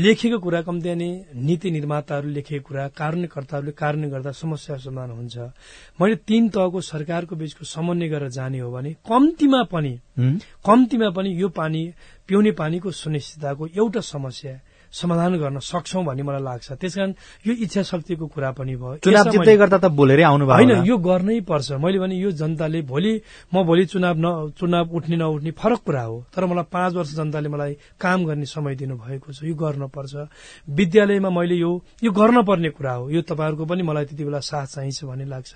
लेखेको 0.00 0.38
कुरा 0.38 0.60
कम्ती 0.64 0.94
नै 0.94 1.10
नीति 1.36 1.68
निर्माताहरूले 1.76 2.34
लेखेको 2.34 2.64
कुरा 2.68 2.84
कार्यकर्ताहरूले 2.96 3.72
कार्य 3.76 4.08
गर्दा 4.08 4.32
समस्या 4.32 4.76
समाधान 4.86 5.10
हुन्छ 5.18 5.36
मैले 6.00 6.16
तीन 6.28 6.48
तहको 6.54 6.80
सरकारको 6.80 7.34
बीचको 7.36 7.64
समन्वय 7.64 8.08
गरेर 8.08 8.30
जाने 8.30 8.58
हो 8.64 8.70
भने 8.72 8.90
कम्तीमा 9.04 9.62
पनि? 9.72 9.92
कम्तीमा 10.66 11.08
पनि 11.16 11.30
यो 11.42 11.48
पानी 11.48 11.82
पिउने 12.28 12.50
पानीको 12.60 12.90
सुनिश्चितताको 12.90 13.66
एउटा 13.76 14.00
समस्या 14.00 14.54
समाधान 14.92 15.38
गर्न 15.38 15.58
सक्छौ 15.62 16.02
भन्ने 16.02 16.22
मलाई 16.22 16.42
लाग्छ। 16.42 16.72
त्यसकारण 16.82 17.12
यो 17.46 17.52
इच्छा 17.64 17.82
शक्तिको 17.82 18.26
कुरा 18.26 18.50
पनि 18.58 18.74
भयो। 18.76 18.96
चुनाव 19.06 19.30
जित्दै 19.30 19.56
गर्दा 19.56 19.78
त 19.78 19.86
बोलेरै 19.94 20.22
आउनु 20.26 20.44
भयो 20.46 20.56
होइन। 20.56 20.84
यो 20.84 20.96
गर्नै 20.98 21.40
पर्छ। 21.46 21.78
मैले 21.78 21.98
भने 21.98 22.14
यो 22.18 22.30
जनताले 22.34 22.82
भोलि 22.82 23.12
म 23.54 23.62
भोलि 23.62 23.84
चुनाव 23.86 24.16
न 24.18 24.26
चुनाव 24.58 24.84
उठ्ने 24.90 25.16
नउठ्ने 25.16 25.50
फरक 25.54 25.80
कुरा 25.86 26.02
हो। 26.02 26.16
तर 26.34 26.44
मलाई 26.46 26.66
पाँच 26.66 26.94
वर्ष 26.94 27.10
जनताले 27.14 27.48
मलाई 27.48 27.72
काम 28.00 28.24
गर्ने 28.26 28.46
समय 28.46 28.74
दिनु 28.74 28.94
भएको 28.98 29.32
छ। 29.32 29.46
यो 29.46 29.54
गर्नुपर्छ 29.54 30.14
विद्यालयमा 30.68 31.30
मैले 31.30 31.54
यो 31.54 31.70
यो 32.02 32.10
गर्न 32.10 32.42
पर्ने 32.42 32.70
कुरा 32.74 32.92
हो। 32.92 33.10
यो 33.10 33.22
तपाईँहरूको 33.22 33.64
पनि 33.64 33.82
मलाई 33.82 34.04
त्यति 34.10 34.24
बेला 34.24 34.40
साथ 34.40 34.66
चाहिन्छ 34.74 35.04
भन्ने 35.04 35.24
लाग्छ। 35.24 35.52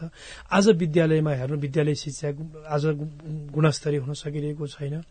आज 0.53 0.69
विद्यालयमा 0.79 1.33
हेर्नु 1.35 1.57
विद्यालय 1.59 1.95
शिक्षा 1.95 2.29
आज 2.71 2.85
गुणस्तरीय 3.51 3.99
हुन 3.99 4.15
सकिरहेको 4.15 4.67
छैन। 4.67 5.03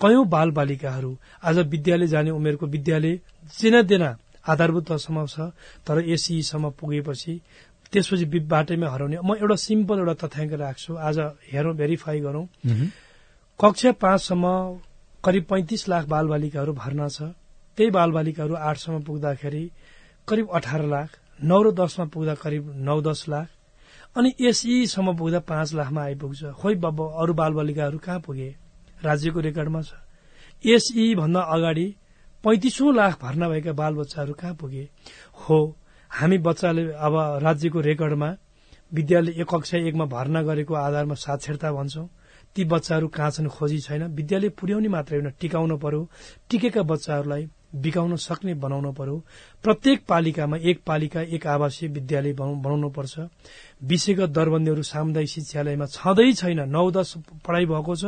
कयौं 0.00 0.28
बाल 0.28 0.50
बालिकाहरू 0.50 1.12
आज 1.44 1.58
विद्यालय 1.70 2.06
जाने 2.06 2.30
उमेरको 2.30 2.66
विद्यालय 2.66 3.18
जेनादेना 3.42 4.10
आधारभूत 4.44 4.84
तहसम्म 4.88 5.26
छ 5.26 5.40
तर 5.86 5.96
एसीसम्म 6.06 6.70
पुगेपछि 6.78 7.34
त्यसपछि 7.92 8.24
बाटैमा 8.46 8.88
हराउने। 8.88 9.18
म 9.18 9.34
एउटा 9.36 9.56
सिम्पल 9.56 9.98
एउटा 9.98 10.14
तथ्याङ्क 10.22 10.52
राख्छु। 10.54 10.94
आज 10.96 11.18
हेरौँ 11.50 11.74
भेरिफाई 11.76 12.20
गरौँ। 12.20 12.46
कक्षा 13.60 13.92
पाँचसम्म 13.98 14.46
करिब 15.24 15.44
पैंतिस 15.50 15.88
लाख 15.88 16.04
बालबालिकाहरू 16.06 16.72
भर्ना 16.72 17.08
छ। 17.08 17.34
त्यही 17.76 17.90
बालबालिकाहरू 17.90 18.54
आठसम्म 18.54 19.02
पुग्दाखेरि 19.04 19.64
करिब 20.28 20.46
अठार 20.48 20.82
लाख 20.86 21.08
नौ 21.42 21.62
र 21.62 21.70
दसमा 21.72 22.04
पुग्दा 22.14 22.34
करिब 22.34 22.64
नौ 22.78 23.00
दस 23.00 23.24
लाख 23.28 23.48
अनि 24.16 24.30
एसईसम्म 24.40 25.16
पुग्दा 25.18 25.40
पाँच 25.42 25.74
लाखमा 25.74 26.02
आइपुग्छ। 26.02 26.42
खोइ 26.60 26.74
बाबा 26.84 27.04
अरू 27.20 27.32
बालबालिकाहरू 27.34 27.98
कहाँ 27.98 28.20
पुगे? 28.20 28.48
राज्यको 29.02 29.40
रेकर्डमा 29.40 29.80
छ। 29.82 29.92
एसई 30.64 31.14
भन्दा 31.14 31.40
अगाडि 31.40 31.86
पैंतिसौँ 32.44 32.94
लाख 32.94 33.22
भर्ना 33.22 33.48
भएका 33.48 33.72
बाल 33.72 33.94
बच्चाहरू 33.94 34.32
कहाँ 34.32 34.54
पुगे? 34.54 34.88
हो 35.34 35.76
हामी 36.10 36.38
बच्चाले 36.38 36.92
अब 36.92 37.40
राज्यको 37.42 37.80
रेकर्डमा 37.80 38.36
विद्यालय 38.94 39.30
एक 39.30 39.54
कक्षा 39.54 39.78
एकमा 39.78 40.04
भर्ना 40.04 40.42
गरेको 40.42 40.74
आधारमा 40.74 41.14
साक्षरता 41.14 41.72
भन्छौं। 41.72 42.06
ती 42.56 42.64
बच्चाहरू 42.64 43.08
कहाँ 43.08 43.30
छन् 43.30 43.48
खोजी 43.48 43.78
छैन। 43.78 44.02
विद्यालय 44.02 44.48
पुर्याउने 44.48 44.88
मात्रै 44.88 45.18
होइन 45.18 45.32
टिकाउन 45.40 45.78
पर्यो। 45.78 46.10
टिकेका 46.50 46.82
बच्चाहरूलाई 46.82 47.48
बिकाउन 47.74 48.16
सक्ने 48.16 48.54
बनाउन 48.54 48.92
पर्यो। 48.92 49.24
प्रत्येक 49.62 50.06
पालिकामा 50.08 50.56
एक 50.56 50.80
पालिका 50.86 51.20
एक 51.20 51.46
आवासीय 51.46 51.88
विद्यालय 51.88 52.32
बनाउ- 52.32 52.62
बनाउनु 52.62 52.90
पर्छ। 52.90 53.14
विषयगत 53.84 54.28
दरबन्दीहरू 54.28 54.82
सामुदायिक 54.82 55.28
शिक्षालयमा 55.28 55.86
छँदै 55.86 56.32
छैन। 56.32 56.70
नौ 56.70 56.90
दस 56.90 57.14
पढ़ाइ 57.18 57.66
भएको 57.66 57.96
छ। 57.96 58.04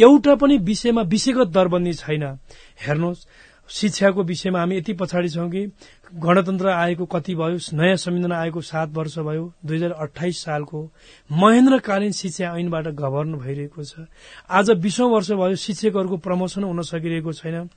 एउटा 0.00 0.34
पनि 0.34 0.58
विषयमा 0.58 1.02
विषयगत 1.02 1.46
दरबन्दी 1.46 1.92
छैन। 1.92 2.38
हेर्नुहोस् 2.86 3.26
शिक्षाको 3.68 4.22
विषयमा 4.22 4.58
हामी 4.58 4.76
यति 4.76 4.92
पछाडि 4.92 5.28
छौँ 5.28 5.48
कि 5.50 5.66
गणतन्त्र 6.14 6.68
आएको 6.68 7.04
कति 7.06 7.34
भयो 7.34 7.58
नयाँ 7.72 7.96
संविधान 7.96 8.32
आएको 8.32 8.60
सात 8.60 8.88
वर्ष 8.92 9.18
भयो 9.18 9.52
दुई 9.64 9.76
हजार 9.76 9.90
अठाइस 9.90 10.42
सालको 10.44 10.82
महेन्द्रकालीन 11.30 12.12
शिक्षा 12.12 12.56
ऐनबाट 12.58 12.86
गभर्न 12.94 13.34
भइरहेको 13.34 13.84
छ। 13.84 14.06
आज 14.50 14.70
बीसौं 14.78 15.10
वर्ष 15.10 15.30
भयो 15.32 15.56
शिक्षकहरूको 15.56 16.16
प्रमोसन 16.16 16.64
हुन 16.64 16.82
सकिरहेको 16.82 17.32
छैन। 17.32 17.68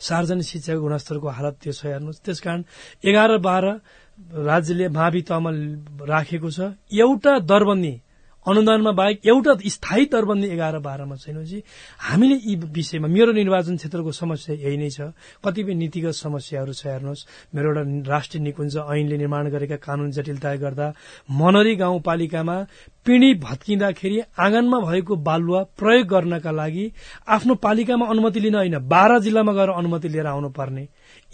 सार्वजनिक 0.00 0.44
शिक्षाको 0.44 0.80
गुणस्तरको 0.80 1.28
हालत 1.28 1.54
त्यो 1.62 1.72
छ 1.72 1.86
हेर्नुहोस् 1.86 2.22
त्यसकारण 2.24 2.62
एघार 3.04 3.36
बाह्र 3.38 3.66
राज्यले 4.42 4.88
मावि 4.88 5.22
तहमा 5.22 5.50
राखेको 6.04 6.50
छ। 6.50 6.60
एउटा 6.90 7.38
दरबन्दी 7.46 7.94
अनुदानमा 8.46 8.92
बाहेक 8.92 9.26
एउटा 9.26 9.52
स्थायी 9.66 10.04
दरबन्दी 10.06 10.48
एघार 10.48 10.78
बाह्रमा 10.78 11.16
छैनपछि 11.16 11.62
हामीले 12.00 12.36
यी 12.44 12.54
विषयमा 12.70 13.08
मेरो 13.08 13.32
निर्वाचन 13.32 13.76
क्षेत्रको 13.76 14.12
समस्या 14.12 14.54
यही 14.56 14.76
नै 14.76 14.90
छ। 14.90 15.10
कतिपय 15.42 15.74
नीतिगत 15.74 16.14
समस्याहरू 16.14 16.72
छ 16.72 16.86
हेर्नुहोस्। 16.86 17.26
मेरो 17.54 17.66
एउटा 17.68 17.82
राष्ट्रिय 18.06 18.42
निकुञ्ज 18.42 18.76
ऐनले 18.76 19.16
निर्माण 19.16 19.48
गरेका 19.50 19.76
कानून 19.76 20.10
जटिलता 20.10 20.54
गर्दा 20.56 20.86
मनरी 21.30 21.74
गाउँपालिकामा 21.76 22.56
पिँढी 23.06 23.34
भत्किँदाखेरि 23.38 24.20
आँगनमा 24.38 24.78
भएको 24.80 25.16
बालुवा 25.26 25.62
प्रयोग 25.78 26.06
गर्नका 26.06 26.50
लागि 26.50 26.86
आफ्नो 27.28 27.54
पालिकामा 27.66 28.06
अनुमति 28.06 28.40
लिन 28.40 28.54
होइन 28.54 28.78
बाह्र 28.88 29.18
जिल्लामा 29.20 29.52
गएर 29.52 29.70
अनुमति 29.70 30.08
लिएर 30.08 30.26
आउनु 30.26 30.48
पर्ने 30.50 30.86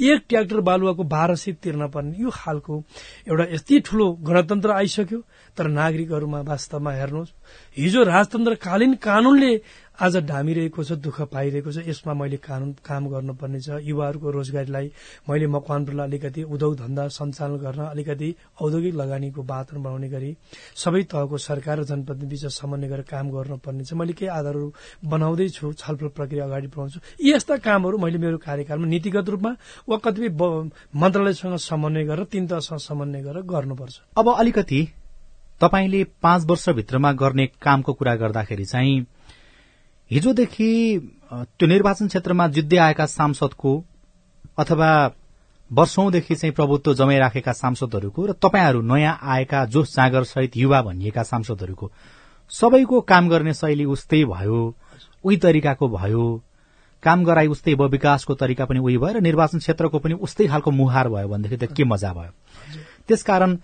एक 0.02 0.24
ट्र्याक्टर 0.28 0.60
बालुवाको 0.66 1.02
बाह्र 1.04 1.34
सय 1.36 1.52
तिर्न 1.62 1.86
पर्ने 1.94 2.22
यो 2.22 2.30
खालको 2.34 2.74
एउटा 3.28 3.44
यति 3.54 3.78
ठूलो 3.86 4.06
गणतन्त्र 4.26 4.70
आइसक्यो। 4.72 5.18
तर 5.56 5.66
नागरिकहरूमा 5.68 6.40
वास्तवमा 6.42 6.92
हेर्नुहोस् 6.92 7.32
हिजो 7.76 8.02
राजतन्त्रकालीन 8.02 8.94
कानूनले 8.98 9.52
आज 9.98 10.16
ढामिरहेको 10.26 10.84
छ 10.84 10.92
दुःख 10.98 11.20
पाइरहेको 11.32 11.72
छ 11.72 11.84
यसमा 11.86 12.12
मैले 12.14 12.36
कानून 12.40 12.72
काम 12.80 13.06
गर्नुपर्ने 13.08 13.60
छ। 13.60 13.76
युवाहरूको 13.84 14.30
रोजगारीलाई 14.30 14.86
मैले 15.28 15.46
मकवानपुरलाई 15.46 16.06
अलिकति 16.08 16.42
उद्योग 16.44 16.76
धन्दा 16.76 17.06
सञ्चालन 17.08 17.56
गर्न 17.60 17.80
अलिकति 17.84 18.34
औद्योगिक 18.62 18.94
लगानीको 18.94 19.42
वातावरण 19.42 19.82
बनाउने 19.82 20.08
गरी 20.08 20.30
सबै 20.76 21.02
तहको 21.12 21.38
सरकार 21.38 21.78
र 21.78 21.84
जनप्रतिनिधि 21.84 22.36
समन्वय 22.50 22.88
गरेर 22.88 23.04
काम 23.04 23.30
गर्नुपर्ने 23.30 23.84
छ। 23.84 23.92
मैले 23.92 24.12
केही 24.16 24.32
आधारहरू 24.32 24.72
बनाउँदैछु 25.06 25.72
छलफल 25.76 26.08
प्रक्रिया 26.08 26.44
अगाडि 26.44 26.66
बढाउँछु। 26.66 26.98
यी 27.20 27.32
यस्ता 27.32 27.56
कामहरू 27.60 27.98
मैले 27.98 28.18
मेरो 28.18 28.38
कार्यकालमा 28.40 28.86
नीतिगत 28.88 29.28
रूपमा 29.28 29.52
वा 29.88 29.96
कतिपय 30.00 30.32
मन्त्रालयसँग 30.96 31.56
समन्वय 31.68 32.04
गरेर 32.04 32.24
तीन 32.32 32.46
तहसँग 32.48 32.80
समन्वय 32.80 33.22
गरेर 33.22 33.42
गर्नुपर्छ। 33.44 34.00
अब 34.16 34.34
अलिकति 34.34 34.80
तपाईँले 35.60 36.04
पाँच 36.18 36.44
वर्षभित्रमा 36.50 37.12
गर्ने 37.12 37.46
कामको 37.62 37.92
कुरा 37.92 38.14
गर्दाखेरि 38.16 38.64
चाहिँ 38.64 39.06
हिजोदेखि 40.12 40.70
त्यो 41.32 41.66
निर्वाचन 41.68 42.06
क्षेत्रमा 42.06 42.46
जित्दै 42.48 42.78
आएका 42.78 43.06
सांसदको 43.08 43.72
अथवा 44.58 44.90
वर्षौंदेखि 45.70 46.34
चाहिँ 46.34 46.52
प्रभुत्व 46.52 46.94
जमाइराखेका 46.94 47.52
सांसदहरूको 47.52 48.26
र 48.26 48.32
तपाईँहरू 48.42 48.80
नयाँ 48.82 49.18
आएका 49.24 49.64
जोस 49.72 49.94
जाँगर 49.96 50.24
सहित 50.24 50.56
युवा 50.56 50.80
भनिएका 50.82 51.22
सांसदहरूको 51.22 51.90
सबैको 52.52 53.00
काम 53.08 53.28
गर्ने 53.28 53.54
शैली 53.54 53.84
उस्तै 53.84 54.24
भयो 54.24 54.60
उही 55.24 55.36
तरिकाको 55.36 55.88
भयो। 55.88 56.24
काम 57.02 57.24
गराई 57.24 57.46
उस्तै 57.46 57.74
भयो 57.74 57.88
विकासको 57.88 58.34
तरिका 58.34 58.64
पनि 58.64 58.78
उही 58.78 58.96
भयो 58.98 59.12
र 59.16 59.20
निर्वाचन 59.22 59.58
क्षेत्रको 59.58 59.98
पनि 59.98 60.14
उस्तै 60.20 60.46
खालको 60.46 60.70
मुहार 60.70 61.08
भयो 61.08 61.28
भनेदेखि 61.28 61.56
त 61.56 61.72
के 61.72 61.84
मजा 61.84 62.12
भयो? 62.12 62.32
त्यसकारण 63.08 63.56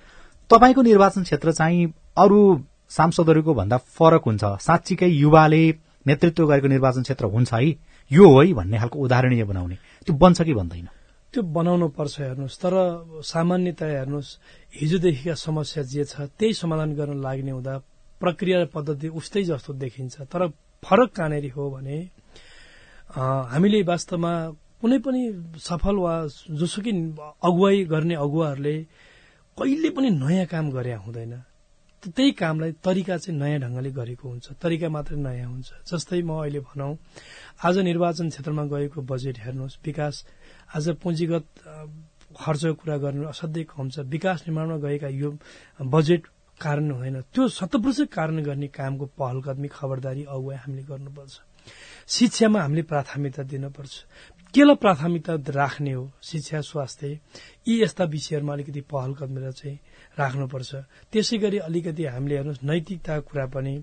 तपाईँको 0.50 0.82
निर्वाचन 0.82 1.22
क्षेत्र 1.22 1.52
चाहिँ 1.52 1.92
अरू 2.16 2.40
सांसदहरूको 2.88 3.54
भन्दा 3.54 3.76
फरक 3.76 4.22
हुन्छ। 4.24 4.44
साँच्चीकै 4.64 5.06
युवाले 5.06 5.62
नेतृत्व 6.06 6.46
गरेको 6.46 6.68
निर्वाचन 6.68 7.02
क्षेत्र 7.02 7.24
हुन्छ 7.26 7.52
है। 7.54 7.70
यो 8.11 8.24
हो 8.28 8.40
है 8.40 8.52
भन्ने 8.54 8.78
खालको 8.78 8.98
उदाहरणीय 8.98 9.44
बनाउने। 9.44 9.76
त्यो 10.06 10.14
बन्छ 10.16 10.42
कि 10.42 10.54
भन्दैन 10.54 10.88
त्यो 11.34 11.42
बनाउनु 11.42 11.88
पर्छ 11.92 12.14
हेर्नुहोस्। 12.20 12.56
तर 12.62 12.74
सामान्यतया 13.20 13.88
हेर्नुहोस् 13.98 14.30
हिजोदेखिका 14.80 15.34
समस्या 15.37 15.82
जे 15.84 16.04
छ 16.04 16.32
त्यही 16.38 16.52
समाधान 16.56 16.94
गर्न 16.96 17.20
लाग्ने 17.20 17.50
हुँदा 17.52 17.74
प्रक्रिया 18.20 18.56
र 18.62 18.64
पद्धति 18.72 19.08
उस्तै 19.12 19.42
जस्तो 19.44 19.72
देखिन्छ। 19.76 20.14
तर 20.32 20.48
फरक 20.82 21.11
कहाँनिर 21.16 21.52
हो 21.52 21.70
भने 21.70 21.96
हामीले 23.52 23.82
वास्तवमा 23.82 24.32
कुनै 24.80 24.98
पनि 25.04 25.22
सफल 25.58 25.96
वा 25.96 26.14
जोसुकै 26.54 26.92
अगुवाई 27.44 27.84
गर्ने 27.84 28.14
अगुवाहरूले 28.14 28.76
कहिले 29.58 29.90
पनि 29.90 30.08
नयाँ 30.16 30.46
काम 30.46 30.70
गरे 30.70 30.94
हुँदैन। 31.04 31.34
त्यही 31.98 32.30
कामलाई 32.30 32.72
तरिका 32.84 33.16
चाहिँ 33.18 33.38
नयाँ 33.38 33.61
ढंगले 33.61 33.90
गरेको 33.90 34.28
हुन्छ। 34.28 34.46
तरिका 34.62 34.88
मात्रै 34.88 35.18
नयाँ 35.18 35.50
हुन्छ। 35.50 35.68
जस्तै 35.90 36.22
म 36.22 36.30
अहिले 36.40 36.61
भनौं 36.62 36.94
आज 37.66 37.78
निर्वाचन 37.82 38.28
क्षेत्रमा 38.30 38.64
गएको 38.70 39.02
बजेट 39.02 39.37
हेर्नुहोस्। 39.44 39.78
विकास 39.84 40.14
आज 40.76 40.84
पुँजीगत 41.02 41.44
खर्चको 42.38 42.74
कुरा 42.80 42.96
गर्नु 43.02 43.26
असाध्यै 43.34 43.64
कम 43.66 43.88
छ। 43.90 44.06
विकास 44.06 44.38
निर्माणमा 44.46 44.76
गएका 44.78 45.08
यो 45.11 45.30
बजेट 45.82 46.22
कारण 46.61 46.90
हुँदैन 46.90 47.20
त्यो 47.34 47.48
शतप्रतिशत 47.48 48.11
कारण 48.14 48.42
गर्ने 48.46 48.68
कामको 48.70 49.06
पहल 49.18 49.40
कदमी 49.42 49.68
खबरदारी 49.68 50.22
अगुवाई 50.26 50.56
हामीले 50.56 50.82
गर्नुपर्छ। 50.87 51.34
शिक्षामा 52.08 52.58
हामीले 52.62 52.82
प्राथमिकता 52.82 53.42
दिनुपर्छ। 53.42 53.94
केलाई 54.54 54.76
प्राथमिकता 54.82 55.34
राख्ने 55.50 55.92
हो? 55.92 56.04
शिक्षा 56.22 56.61
स्वास्थ्य 56.62 57.06
यी 57.68 57.82
यस्ता 57.82 58.04
विषयहरूमा 58.04 58.52
अलिकति 58.52 58.80
पहल 58.87 59.14
कदमी 59.14 59.52
चाहिँ 59.52 59.78
राख्नुपर्छ। 60.18 60.70
त्यसै 61.12 61.37
गरी 61.38 61.59
अलिकति 61.68 62.04
हामीले 62.04 62.35
हेर्नुहोस् 62.37 62.64
नैतिकताको 62.64 63.26
कुरा 63.31 63.46
पनि 63.54 63.74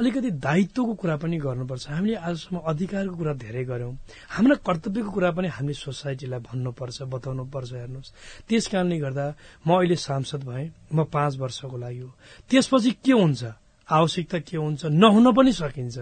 अलिकति 0.00 0.30
दायित्वको 0.40 0.94
कुरा 1.00 1.16
पनि 1.22 1.36
गर्नुपर्छ। 1.38 1.84
हामीले 1.90 2.16
आजसम्म 2.18 2.56
अधिकारको 2.72 3.14
कुरा 3.16 3.32
धेरै 3.44 3.64
गर्यौं 3.64 3.94
हाम्रा 4.34 4.56
कर्तव्यको 4.66 5.10
कुरा 5.10 5.30
पनि 5.36 5.48
हामीले 5.56 5.74
सोसाइटीलाई 5.76 6.40
भन्नुपर्छ 6.48 6.96
बताउनुपर्छ 7.14 7.72
हेर्नुहोस्। 7.72 8.12
त्यस 8.48 8.64
कारणले 8.72 8.98
गर्दा 9.04 9.26
म 9.66 9.68
अहिले 9.76 9.96
सांसद 9.96 10.42
भएँ 10.48 10.66
म 10.94 11.04
पाँच 11.04 11.32
वर्षको 11.38 11.76
लागि 11.76 11.98
हो। 11.98 12.10
त्यसपछि 12.50 12.90
के 13.04 13.12
हुन्छ? 13.12 13.42
आवश्यकता 13.88 14.38
के 14.48 14.56
हुन्छ? 14.56 14.80
नहुन 14.88 15.26
पनि 15.36 15.52
सकिन्छ। 15.52 15.98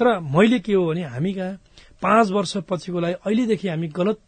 तर 0.00 0.06
मैले 0.24 0.58
के 0.64 0.72
हो 0.72 0.86
भने 0.88 1.02
हामी 1.04 1.32
कहाँ 1.36 1.58
पाँच 2.00 2.26
वर्ष 2.32 2.56
पछिको 2.64 2.98
लागि 3.00 3.14
अहिलेदेखि 3.20 3.68
हामी 3.68 3.88
गलत 3.92 4.18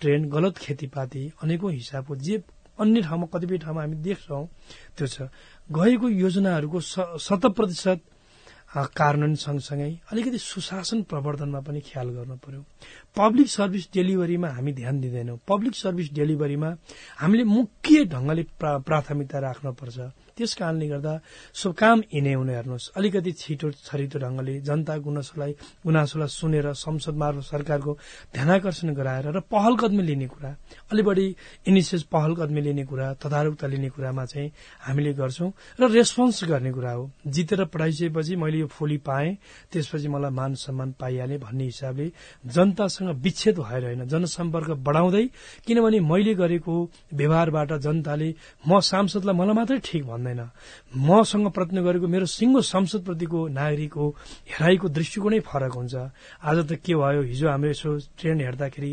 ट्रेन 0.00 0.28
गलत 0.28 0.58
खेतीपाती 0.58 1.22
अनेकौं 1.42 1.72
हिसाबको 1.72 2.16
जे 2.16 2.42
अन्य 2.78 3.02
ठाउँमा 3.02 3.26
कतिपय 3.32 3.58
ठाउँमा 3.64 3.80
हामी 3.82 3.96
देख्छौं 4.04 4.44
त्यो 4.96 5.06
छ। 5.06 5.16
गएको 5.68 6.06
योजनाहरूको 6.08 6.78
शत 7.18 7.44
प्रतिशत 7.56 7.98
कार्यान्वयन 8.76 9.34
सँगसँगै 9.34 9.90
अलिकति 10.12 10.38
सुशासन 10.38 11.02
प्रवर्धनमा 11.08 11.60
पनि 11.64 11.80
ख्याल 11.80 12.08
गर्नु 12.16 12.36
पर्यो। 12.44 12.60
पब्लिक 13.16 13.48
सर्भिस 13.48 13.88
डेलिभरीमा 13.94 14.48
हामी 14.48 14.72
ध्यान 14.72 15.00
दिँदैनौं। 15.00 15.36
पब्लिक 15.48 15.74
सर्भिस 15.74 16.12
डेलिभरीमा 16.12 16.70
हामीले 17.20 17.44
मुख्य 17.48 18.04
ढंगले 18.12 18.42
प्राथमिकता 18.60 19.38
राख्नुपर्छ। 19.40 19.98
त्यस 20.36 20.54
कारणले 20.60 20.86
गर्दा 20.88 21.14
सो 21.56 21.72
काम 21.72 22.02
यिनै 22.12 22.32
हुने 22.36 22.54
हेर्नुहोस्। 22.54 22.90
अलिकति 22.96 23.32
छिटो 23.32 23.70
छरितो 23.72 24.18
ढंगले 24.20 24.60
जनता 24.60 24.96
गुनासोलाई 25.00 25.52
गुनासोलाई 25.80 26.28
सुनेर 26.28 26.72
संसद 26.76 27.14
मार्फत 27.16 27.44
सरकारको 27.48 27.92
ध्यानकर्षण 28.36 28.88
गराएर 28.92 29.26
र 29.32 29.40
पहल 29.48 29.76
कदमी 29.80 30.02
लिने 30.04 30.26
कुरा 30.28 30.52
अलि 30.92 31.02
बढी 31.02 31.26
इनिसिएस 31.72 32.02
पहल 32.12 32.34
कदमी 32.36 32.60
लिने 32.60 32.84
कुरा 32.84 33.12
तदारुकता 33.16 33.66
लिने 33.66 33.88
कुरामा 33.96 34.24
चाहिँ 34.28 34.52
हामीले 34.84 35.12
गर्छौं 35.16 35.50
र 35.80 35.88
रेस्पोन्स 35.88 36.44
गर्ने 36.44 36.72
कुरा 36.76 36.92
हो। 36.92 37.10
जितेर 37.24 37.64
पठाइसकेपछि 37.64 38.36
मैले 38.36 38.58
यो 38.60 38.66
फोली 38.68 38.98
पाएँ 39.00 39.36
त्यसपछि 39.72 40.08
मलाई 40.12 40.30
मान 40.36 40.54
सम्मान 40.60 40.92
पाइहाले 41.00 41.38
भन्ने 41.40 41.64
हिसाबले 41.64 42.12
जनतासँग 42.44 43.04
विच्छेद 43.16 43.58
भएर 43.58 43.84
होइन 43.84 44.04
जनसम्पर्क 44.04 44.70
बढ़ाउँदै 44.84 45.24
किनभने 45.66 46.00
मैले 46.00 46.34
गरेको 46.34 46.74
व्यवहारबाट 47.14 47.72
जनताले 47.80 48.28
म 48.68 48.80
सांसदलाई 48.84 49.34
मलाई 49.34 49.54
मात्रै 49.54 49.80
ठिक 49.80 50.04
भन्दा 50.04 50.26
भन्दैन। 50.26 50.50
मसँग 50.98 51.46
प्रयत्न 51.50 51.82
गरेको 51.82 52.06
मेरो 52.06 52.26
सिङ्गो 52.26 52.60
संसदप्रतिको 52.62 53.38
नागरिकको 53.48 54.04
हेराइको 54.50 54.86
दृष्टिकोणै 54.88 55.40
फरक 55.40 55.72
हुन्छ। 55.72 55.94
आज 56.42 56.58
त 56.66 56.72
के 56.82 56.94
भयो 56.94 57.22
हिजो 57.22 57.46
हाम्रो 57.48 57.70
यसो 57.70 57.90
ट्रेन 58.18 58.40
हेर्दाखेरि 58.40 58.92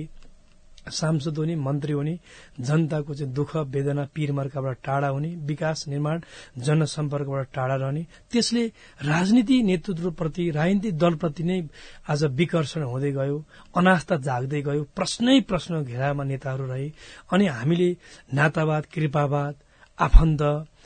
सांसद 0.89 1.37
हुने 1.37 1.55
मन्त्री 1.57 1.93
हुने 1.93 2.17
जनताको 2.59 3.13
चाहिँ 3.13 3.33
दुःख 3.33 3.55
वेदना 3.67 4.03
पीरमर्काबाट 4.15 4.77
टाढा 4.85 5.07
हुने 5.07 5.29
विकास 5.45 5.85
निर्माण 5.87 6.21
जनसम्पर्कबाट 6.59 7.47
टाढा 7.55 7.75
रहने 7.75 8.05
त्यसले 8.31 8.65
राजनीति 9.01 9.61
नेतृत्वप्रति 9.63 10.49
राजनीतिक 10.51 10.97
दलप्रति 10.97 11.43
नै 11.43 11.61
आज 12.09 12.23
विकर्षण 12.35 12.83
हुँदै 12.83 13.11
गयो 13.11 13.37
अनास्था 13.75 14.17
जाग्दै 14.27 14.61
गयो 14.61 14.83
प्रश्नै 14.95 15.39
प्रश्न 15.49 15.83
घेरामा 15.83 16.23
नेताहरू 16.23 16.65
रहे 16.67 16.91
अनि 17.31 17.47
हामीले 17.49 17.89
नातावाद 18.33 18.85
कृपावाद 18.93 19.55
आफन्त 19.99 20.41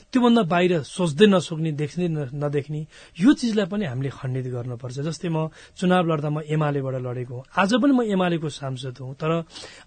त्योभन्दा 0.08 0.44
बाहिर 0.48 0.74
सोच्दै 0.88 1.28
नसोच्ने 1.28 1.72
देख्दै 1.76 2.08
नदेख्ने 2.40 2.82
यो 3.20 3.30
चिजलाई 3.40 3.68
पनि 3.68 3.86
हामीले 3.92 4.10
खण्डित 4.10 4.48
गर्नुपर्छ। 4.56 4.98
जस्तै 5.04 5.28
म 5.28 5.52
चुनाव 5.76 6.04
लड्दा 6.08 6.30
म 6.32 6.38
एमालेबाट 6.48 6.96
लडेको 7.04 7.36
हुँ। 7.36 7.44
आज 7.52 7.72
पनि 7.76 7.92
म 7.92 8.02
एमालेको 8.16 8.48
सांसद 8.48 8.96
हुँ 9.04 9.14
तर 9.20 9.32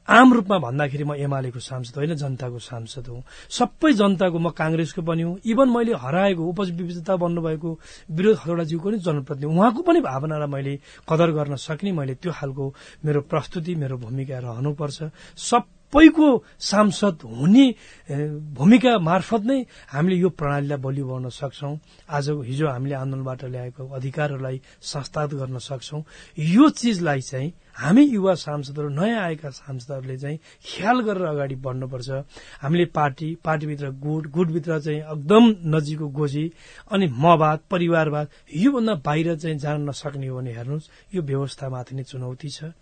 आम 0.04 0.28
रूपमा 0.36 0.56
भन्दाखेरि 0.60 1.04
म 1.08 1.12
एमालेको 1.24 1.60
सांसद 1.60 1.94
होइन 1.96 2.12
जनताको 2.20 2.58
सांसद 2.60 3.06
हुँ। 3.08 3.24
सबै 3.48 3.92
जनताको 3.96 4.38
म 4.38 4.52
काङ्ग्रेसको 4.52 5.00
पनि 5.08 5.22
हुँ। 5.24 5.40
इभन 5.40 5.68
मैले 5.72 5.96
हराएको 5.96 6.42
उपविजेता 6.52 7.16
बन्नुभएको 7.16 7.70
विरोध 8.12 8.36
हतौडाज्यूको 8.44 8.86
पनि 8.88 8.98
जनप्रतिनिधि 9.00 9.48
उहाँको 9.56 9.80
पनि 9.88 10.00
भावनालाई 10.04 10.48
मैले 10.52 10.72
कदर 11.08 11.28
गर्न 11.32 11.56
सक्ने। 11.56 11.90
मैले 11.96 12.14
त्यो 12.20 12.32
खालको 12.36 12.64
मेरो 13.04 13.20
प्रस्तुति 13.24 13.72
मेरो 13.74 13.96
भूमिका 14.04 14.36
रहनुपर्छ। 14.36 14.98
सब 15.48 15.79
सबैको 15.90 16.28
सांसद 16.62 17.18
हुने 17.26 17.66
भूमिका 18.54 18.92
मार्फत 19.02 19.42
नै 19.42 19.58
हामीले 19.90 20.16
यो 20.22 20.30
प्रणालीलाई 20.38 20.78
बलियो 20.78 21.06
बनाउन 21.06 21.34
सक्छौ। 21.34 21.70
आजको 22.06 22.40
हिजो 22.46 22.66
हामीले 22.70 22.94
आन्दोलनबाट 22.94 23.40
ल्याएको 23.50 23.82
अधिकारहरूलाई 23.98 24.56
संस्थागत 24.78 25.34
गर्न 25.34 25.58
सक्छौ। 25.58 25.98
यो 26.38 26.64
चिजलाई 26.70 27.20
चाहिँ 27.20 27.50
हामी 27.74 28.04
युवा 28.04 28.34
सांसदहरू 28.34 28.88
नयाँ 28.88 29.20
आएका 29.22 29.50
सांसदहरूले 29.50 30.16
चाहिँ 30.18 30.38
ख्याल 30.38 31.00
गरेर 31.00 31.24
अगाडि 31.26 31.54
बढ्नुपर्छ। 31.54 32.10
हामीले 32.62 32.84
पार्टी 32.92 33.28
पार्टीभित्र 33.44 33.90
गुट 34.00 34.26
गुटभित्र 34.30 34.78
चाहिँ 34.80 35.00
एकदम 35.00 35.44
नजिकको 35.74 36.08
गोजी 36.08 36.44
अनि 36.90 37.06
मवाद 37.06 37.58
परिवारवाद 37.70 38.28
योभन्दा 38.56 38.94
बाहिर 39.06 39.34
चाहिँ 39.36 39.58
जान 39.58 39.88
नसक्ने 39.88 40.26
हो 40.26 40.36
भने 40.36 40.52
हेर्नुहोस् 40.52 40.90
यो 41.14 41.22
व्यवस्थामाथि 41.22 41.94
नै 41.96 42.02
चुनौती 42.04 42.48
छ। 42.50 42.72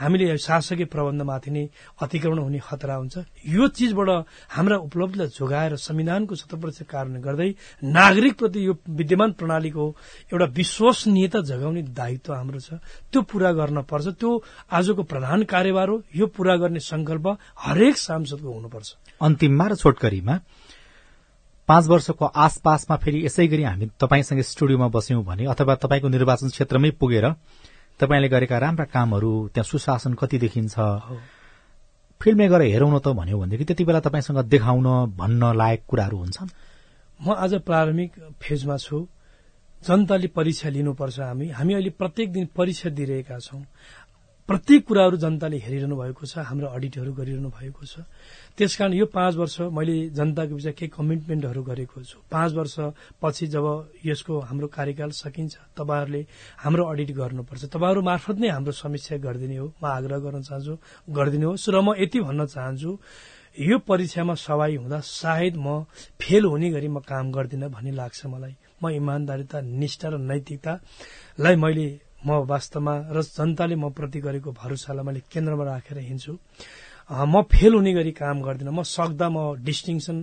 हामीले 0.00 0.36
शासकीय 0.38 0.86
प्रबन्धमाथि 0.86 1.50
नै 1.50 1.64
अतिक्रमण 2.02 2.38
हुने 2.38 2.58
खतरा 2.58 2.94
हुन्छ। 2.94 3.16
यो 3.46 3.68
चिजबाट 3.68 4.08
हाम्रा 4.50 4.76
उपलब्धिलाई 4.88 5.28
जोगाएर 5.28 5.76
संविधानको 5.76 6.34
शतप्रतिशत 6.34 6.88
कार्यान्वयन 6.88 7.22
गर्दै 7.22 7.50
नागरिकप्रति 7.84 8.66
यो 8.66 8.72
विद्यमान 8.88 9.30
प्रणालीको 9.38 9.84
एउटा 10.32 10.46
विश्वसनीयता 10.58 11.40
जगाउने 11.40 11.82
दायित्व 11.94 12.32
हाम्रो 12.32 12.60
छ। 12.60 12.80
त्यो 13.12 13.22
पूरा 13.22 13.52
गर्न 13.52 13.82
पर्छ। 13.84 14.06
त्यो 14.18 14.30
आजको 14.72 15.02
प्रधान 15.02 15.42
कार्यभार 15.44 15.88
हो। 15.88 16.02
यो 16.16 16.26
पूरा 16.26 16.56
गर्ने 16.56 16.80
संकल्प 16.80 17.26
हरेक 17.58 17.96
सांसदको 17.96 18.52
हुनुपर्छ। 18.52 18.88
अन्तिममा 19.22 19.66
र 19.68 19.74
छोटकरीमा 19.74 20.34
पाँच 21.68 21.86
वर्षको 21.86 22.24
आसपासमा 22.24 22.96
फेरि 22.96 23.24
यसै 23.26 23.46
गरी 23.46 23.62
हामी 23.62 23.86
तपाईँसँग 24.00 24.40
स्टुडियोमा 24.40 24.88
बस्यौं 24.88 25.24
भने 25.24 25.44
अथवा 25.46 25.74
तपाईँको 25.74 26.08
निर्वाचन 26.08 26.48
क्षेत्रमै 26.48 26.90
पुगेर 26.96 27.26
तपाईँले 28.00 28.28
गरेका 28.28 28.58
राम्रा 28.58 28.84
कामहरू 28.84 29.32
त्यहाँ 29.52 29.68
सुशासन 29.68 30.14
कति 30.14 30.38
देखिन्छ? 30.38 30.74
फिल्डमै 32.20 32.48
गएर 32.48 32.62
हेरौँ 32.62 32.90
न 32.90 32.98
त 32.98 33.12
भन्यो 33.12 33.38
भनेदेखि 33.38 33.64
त्यति 33.64 33.84
बेला 33.84 34.00
तपाईँसँग 34.00 34.38
देखाउन 34.48 35.12
भन्न 35.12 35.52
लायक 35.56 35.82
कुराहरू 35.86 36.16
हुन्छन्? 36.18 36.48
म 37.20 37.34
आज 37.36 37.54
प्रारम्भिक 37.62 38.12
फेजमा 38.40 38.76
छु। 38.76 39.06
जनताले 39.78 40.26
परीक्षा 40.34 40.68
लिनुपर्छ 40.68 41.18
हामी। 41.20 41.48
हामी 41.48 41.74
अहिले 41.74 41.90
प्रत्येक 41.90 42.32
दिन 42.32 42.46
परीक्षा 42.56 42.90
दिइरहेका 42.90 43.38
छौं। 43.38 43.62
प्रत्येक 44.48 44.84
कुराहरू 44.88 45.16
जनताले 45.20 45.56
हेरिरहनु 45.60 45.96
भएको 45.96 46.24
छ 46.24 46.40
हाम्रो 46.40 46.68
अडिटहरू 46.72 47.12
गरिरहनु 47.12 47.48
भएको 47.52 47.84
छ। 47.84 48.00
त्यसकारण 48.56 48.92
यो 48.96 49.06
पाँच 49.12 49.34
वर्ष 49.36 49.56
मैले 49.76 49.96
जनताको 50.16 50.54
विषय 50.56 50.72
केही 50.72 50.88
कमिटमेन्टहरू 50.88 51.62
गरेको 51.68 52.00
छु। 52.00 52.16
पाँच 52.32 52.52
वर्ष 52.56 52.76
पछि 53.20 53.46
जब 53.52 53.66
यसको 54.08 54.40
हाम्रो 54.48 54.66
कार्यकाल 54.72 55.10
सकिन्छ 55.12 55.54
तपाईँहरूले 55.76 56.22
हाम्रो 56.64 56.84
अडिट 56.88 57.10
गर्नुपर्छ। 57.12 57.64
तपाईँहरू 57.68 58.00
मार्फत 58.00 58.36
नै 58.40 58.48
हाम्रो 58.48 58.72
समस्या 58.72 59.20
गरिदिने 59.20 59.56
हो। 59.60 59.68
म 59.68 59.84
आग्रह 59.84 60.18
गर्न 60.24 60.40
चाहन्छु 60.40 60.74
गरिदिने 61.12 61.44
होस् 61.44 61.68
र 61.68 61.76
म 61.84 61.92
यति 62.00 62.18
भन्न 62.24 62.48
चाहन्छु 62.48 62.90
यो 63.68 63.76
परीक्षामा 63.84 64.32
सवाई 64.32 64.76
हुँदा 64.80 64.98
सायद 65.04 65.60
म 65.60 65.84
फेल 66.16 66.44
हुने 66.48 66.68
गरी 66.72 66.88
म 66.88 67.04
काम 67.04 67.36
गर्दिनँ 67.36 67.68
भन्ने 67.68 67.92
लाग्छ 68.00 68.26
मलाई। 68.32 68.54
म 68.80 68.96
इमान्दारिता 68.96 69.60
निष्ठा 69.60 70.08
र 70.08 70.16
नैतिकतालाई 70.16 71.56
मैले 71.60 72.07
म 72.26 72.46
वास्तवमा 72.50 72.94
र 73.14 73.22
जनताले 73.22 73.74
म 73.76 73.90
प्रति 73.94 74.18
गरेको 74.20 74.50
भरोसालाई 74.52 75.04
मैले 75.06 75.20
केन्द्रमा 75.32 75.64
राखेर 75.64 75.98
हिँड्छु। 75.98 76.32
म 77.08 77.42
फेल 77.48 77.72
हुने 77.74 77.92
गरी 77.94 78.12
काम 78.12 78.42
गर्दिनँ। 78.42 78.72
म 78.72 78.82
सक्दा 78.84 79.26
म 79.32 79.56
डिस्टिङसन 79.64 80.18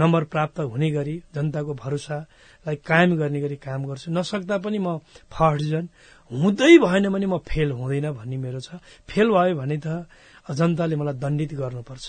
नम्बर 0.00 0.22
प्राप्त 0.32 0.58
हुने 0.72 0.90
गरी 0.90 1.14
जनताको 1.34 1.72
भरोसालाई 1.76 2.76
कायम 2.88 3.10
गर्ने 3.20 3.40
गरी 3.44 3.56
काम 3.60 3.80
गर्छु। 3.84 4.08
नसक्दा 4.16 4.56
पनि 4.64 4.78
म 4.80 5.04
फर्स्ट 5.28 5.60
डिभिजन 5.60 5.84
हुँदै 6.30 6.72
भएन 6.78 7.04
भने 7.12 7.26
म 7.26 7.36
फेल 7.44 7.70
हुँदैन 7.76 8.06
भन्ने 8.16 8.36
मेरो 8.36 8.60
छ। 8.64 8.80
फेल 9.04 9.28
भयो 9.28 9.54
भने 9.60 9.76
त 9.76 10.08
जनताले 10.56 10.96
मलाई 10.96 11.14
दण्डित 11.20 11.52
गर्नुपर्छ। 11.52 12.06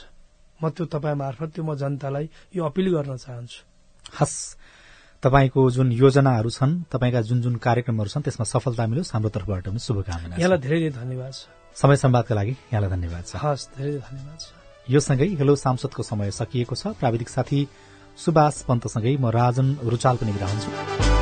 म 0.62 0.70
त्यो 0.72 0.86
तपाईँ 0.88 1.18
मार्फत 1.18 1.50
त्यो 1.52 1.64
म 1.68 1.76
जनतालाई 1.76 2.56
यो 2.56 2.62
अपिल 2.64 2.88
गर्न 2.96 3.18
चाहन्छु। 3.18 3.60
हस्। 4.18 4.36
तपाईँको 5.24 5.62
जुन 5.72 5.92
योजनाहरू 5.92 6.50
छन् 6.50 6.74
तपाईँका 6.92 7.22
जुन 7.22 7.42
जुन 7.42 7.56
कार्यक्रमहरू 7.58 8.10
छन् 8.10 8.24
त्यसमा 8.24 8.46
सफलता 8.46 8.86
मिलोस्। 8.88 9.14
हाम्रो 9.14 9.30
तर्फबाट 9.30 9.68
पनि 9.68 9.80
शुभकामना 9.80 10.36
यहाँलाई 10.38 10.60
धेरै 10.62 10.80
धेरै 10.80 10.94
धन्यवाद 10.94 11.34
छ। 11.34 11.42
समय 11.76 11.96
संवादका 11.98 12.36
लागि 12.36 12.54
यहाँलाई 12.74 12.90
धन्यवाद 12.90 13.24
छ। 13.26 13.34
हस् 13.42 13.68
धेरै 13.78 13.92
धन्यवाद 13.98 14.38
छ। 14.40 14.46
यो 14.88 15.00
सँगै 15.00 15.28
हेलो 15.42 15.56
सांसदको 15.58 16.04
समय 16.04 16.32
सकिएको 16.32 16.76
छ। 16.76 16.94
प्राविधिक 17.02 17.30
साथी 17.30 17.60
सुभाष 18.18 18.62
पन्तसँगै 18.70 19.18
म 19.18 19.34
राजन 19.34 19.78
रुचाल 19.84 20.16
पनि 20.18 20.32
बिदा 20.32 20.48
हुन्छु 20.48 21.17